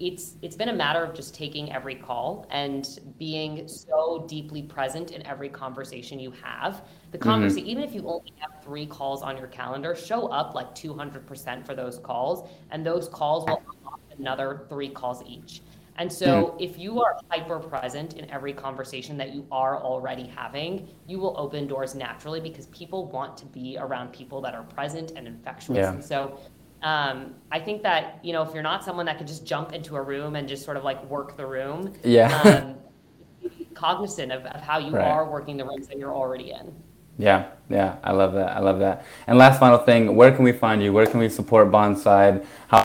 it's 0.00 0.34
it's 0.42 0.56
been 0.56 0.68
a 0.68 0.74
matter 0.74 1.02
of 1.02 1.14
just 1.14 1.34
taking 1.34 1.72
every 1.72 1.94
call 1.94 2.46
and 2.50 3.00
being 3.18 3.66
so 3.66 4.24
deeply 4.28 4.62
present 4.62 5.10
in 5.10 5.26
every 5.26 5.48
conversation 5.48 6.20
you 6.20 6.32
have. 6.42 6.82
The 7.10 7.18
conversation, 7.18 7.64
mm-hmm. 7.64 7.70
even 7.70 7.84
if 7.84 7.94
you 7.94 8.08
only 8.08 8.32
have 8.38 8.62
three 8.62 8.86
calls 8.86 9.22
on 9.22 9.36
your 9.36 9.48
calendar, 9.48 9.96
show 9.96 10.28
up 10.28 10.54
like 10.54 10.74
200% 10.74 11.66
for 11.66 11.74
those 11.74 11.98
calls, 11.98 12.48
and 12.70 12.84
those 12.84 13.08
calls 13.08 13.44
will 13.46 13.62
unlock 13.76 14.00
another 14.18 14.66
three 14.68 14.88
calls 14.88 15.22
each. 15.26 15.62
And 15.98 16.12
so, 16.12 16.26
mm-hmm. 16.26 16.60
if 16.60 16.78
you 16.78 17.02
are 17.02 17.18
hyper 17.28 17.58
present 17.58 18.14
in 18.14 18.30
every 18.30 18.52
conversation 18.52 19.16
that 19.18 19.34
you 19.34 19.44
are 19.50 19.82
already 19.82 20.28
having, 20.28 20.88
you 21.08 21.18
will 21.18 21.34
open 21.36 21.66
doors 21.66 21.96
naturally 21.96 22.40
because 22.40 22.66
people 22.66 23.10
want 23.10 23.36
to 23.38 23.46
be 23.46 23.76
around 23.78 24.12
people 24.12 24.40
that 24.42 24.54
are 24.54 24.62
present 24.62 25.12
and 25.16 25.26
infectious. 25.26 25.76
Yeah. 25.76 25.92
And 25.92 26.04
so, 26.04 26.38
um, 26.82 27.34
I 27.50 27.58
think 27.58 27.82
that 27.82 28.20
you 28.22 28.32
know 28.32 28.42
if 28.42 28.54
you're 28.54 28.62
not 28.62 28.84
someone 28.84 29.06
that 29.06 29.18
can 29.18 29.26
just 29.26 29.44
jump 29.44 29.72
into 29.72 29.96
a 29.96 30.02
room 30.02 30.36
and 30.36 30.48
just 30.48 30.64
sort 30.64 30.76
of 30.76 30.84
like 30.84 31.04
work 31.10 31.36
the 31.36 31.44
room, 31.44 31.92
yeah, 32.04 32.42
um, 32.42 33.50
cognizant 33.74 34.30
of, 34.30 34.46
of, 34.46 34.60
how 34.60 34.78
you 34.78 34.92
right. 34.92 35.04
are 35.04 35.28
working 35.28 35.56
the 35.56 35.64
rooms 35.64 35.88
that 35.88 35.98
you're 35.98 36.14
already 36.14 36.52
in. 36.52 36.72
Yeah, 37.18 37.48
yeah, 37.68 37.96
I 38.04 38.12
love 38.12 38.34
that. 38.34 38.56
I 38.56 38.60
love 38.60 38.78
that. 38.78 39.04
And 39.26 39.36
last 39.36 39.58
final 39.58 39.78
thing, 39.78 40.14
where 40.14 40.30
can 40.30 40.44
we 40.44 40.52
find 40.52 40.80
you? 40.80 40.92
Where 40.92 41.06
can 41.06 41.18
we 41.18 41.28
support 41.28 41.72
Bonside? 41.72 42.46
How 42.68 42.84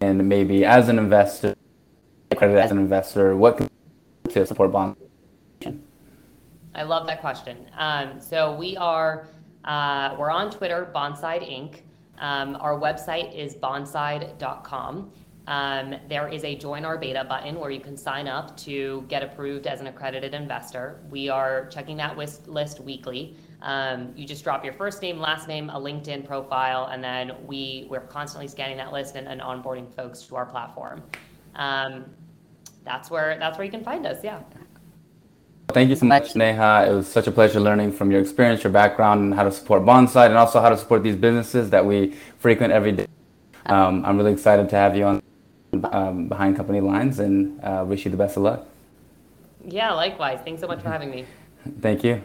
and 0.00 0.26
maybe 0.28 0.64
as 0.64 0.88
an 0.88 0.98
investor, 0.98 1.54
as 2.50 2.70
an 2.70 2.78
investor, 2.78 3.36
what 3.36 3.56
can 3.56 3.68
to 4.30 4.46
support 4.46 4.72
Bonside? 4.72 4.96
I 6.74 6.82
love 6.82 7.06
that 7.06 7.20
question. 7.20 7.66
Um, 7.76 8.20
so 8.20 8.54
we 8.56 8.76
are 8.76 9.28
uh, 9.64 10.14
we're 10.18 10.30
on 10.30 10.50
Twitter, 10.50 10.90
Bonside 10.94 11.42
Inc. 11.42 11.80
Um, 12.18 12.56
our 12.60 12.78
website 12.78 13.34
is 13.34 13.54
bonside.com. 13.54 15.10
Um, 15.46 15.94
there 16.08 16.28
is 16.28 16.42
a 16.44 16.56
join 16.56 16.84
our 16.84 16.96
beta 16.96 17.24
button 17.24 17.60
where 17.60 17.70
you 17.70 17.80
can 17.80 17.96
sign 17.96 18.28
up 18.28 18.56
to 18.58 19.04
get 19.08 19.22
approved 19.22 19.66
as 19.66 19.80
an 19.80 19.88
accredited 19.88 20.32
investor. 20.34 21.00
We 21.10 21.28
are 21.28 21.66
checking 21.66 21.96
that 21.98 22.16
list, 22.16 22.48
list 22.48 22.80
weekly. 22.80 23.36
Um, 23.60 24.12
you 24.16 24.26
just 24.26 24.42
drop 24.42 24.64
your 24.64 24.72
first 24.74 25.02
name, 25.02 25.18
last 25.18 25.48
name, 25.48 25.70
a 25.70 25.78
LinkedIn 25.78 26.26
profile, 26.26 26.86
and 26.86 27.04
then 27.04 27.32
we, 27.46 27.86
we're 27.90 28.00
constantly 28.00 28.48
scanning 28.48 28.76
that 28.78 28.92
list 28.92 29.16
and, 29.16 29.28
and 29.28 29.40
onboarding 29.40 29.92
folks 29.94 30.22
to 30.22 30.36
our 30.36 30.46
platform. 30.46 31.02
Um, 31.56 32.06
that's 32.84 33.10
where 33.10 33.38
that's 33.38 33.58
where 33.58 33.64
you 33.64 33.70
can 33.70 33.84
find 33.84 34.06
us. 34.06 34.18
Yeah. 34.22 34.40
Thank 35.68 35.90
you 35.90 35.96
so 35.96 36.06
much, 36.06 36.36
Neha. 36.36 36.86
It 36.88 36.94
was 36.94 37.08
such 37.08 37.26
a 37.26 37.32
pleasure 37.32 37.58
learning 37.58 37.92
from 37.92 38.10
your 38.10 38.20
experience, 38.20 38.62
your 38.62 38.72
background, 38.72 39.20
and 39.22 39.34
how 39.34 39.44
to 39.44 39.50
support 39.50 39.82
Bonside, 39.82 40.26
and 40.26 40.36
also 40.36 40.60
how 40.60 40.68
to 40.68 40.76
support 40.76 41.02
these 41.02 41.16
businesses 41.16 41.70
that 41.70 41.84
we 41.84 42.14
frequent 42.38 42.72
every 42.72 42.92
day. 42.92 43.06
Um, 43.66 44.04
I'm 44.04 44.18
really 44.18 44.32
excited 44.32 44.68
to 44.68 44.76
have 44.76 44.94
you 44.96 45.04
on 45.04 45.22
um, 45.90 46.28
Behind 46.28 46.54
Company 46.54 46.80
Lines, 46.80 47.18
and 47.18 47.62
uh, 47.64 47.84
wish 47.86 48.04
you 48.04 48.10
the 48.10 48.16
best 48.16 48.36
of 48.36 48.42
luck. 48.42 48.66
Yeah, 49.66 49.92
likewise. 49.92 50.40
Thanks 50.44 50.60
so 50.60 50.66
much 50.66 50.82
for 50.82 50.90
having 50.90 51.10
me. 51.10 51.24
Thank 51.80 52.04
you. 52.04 52.22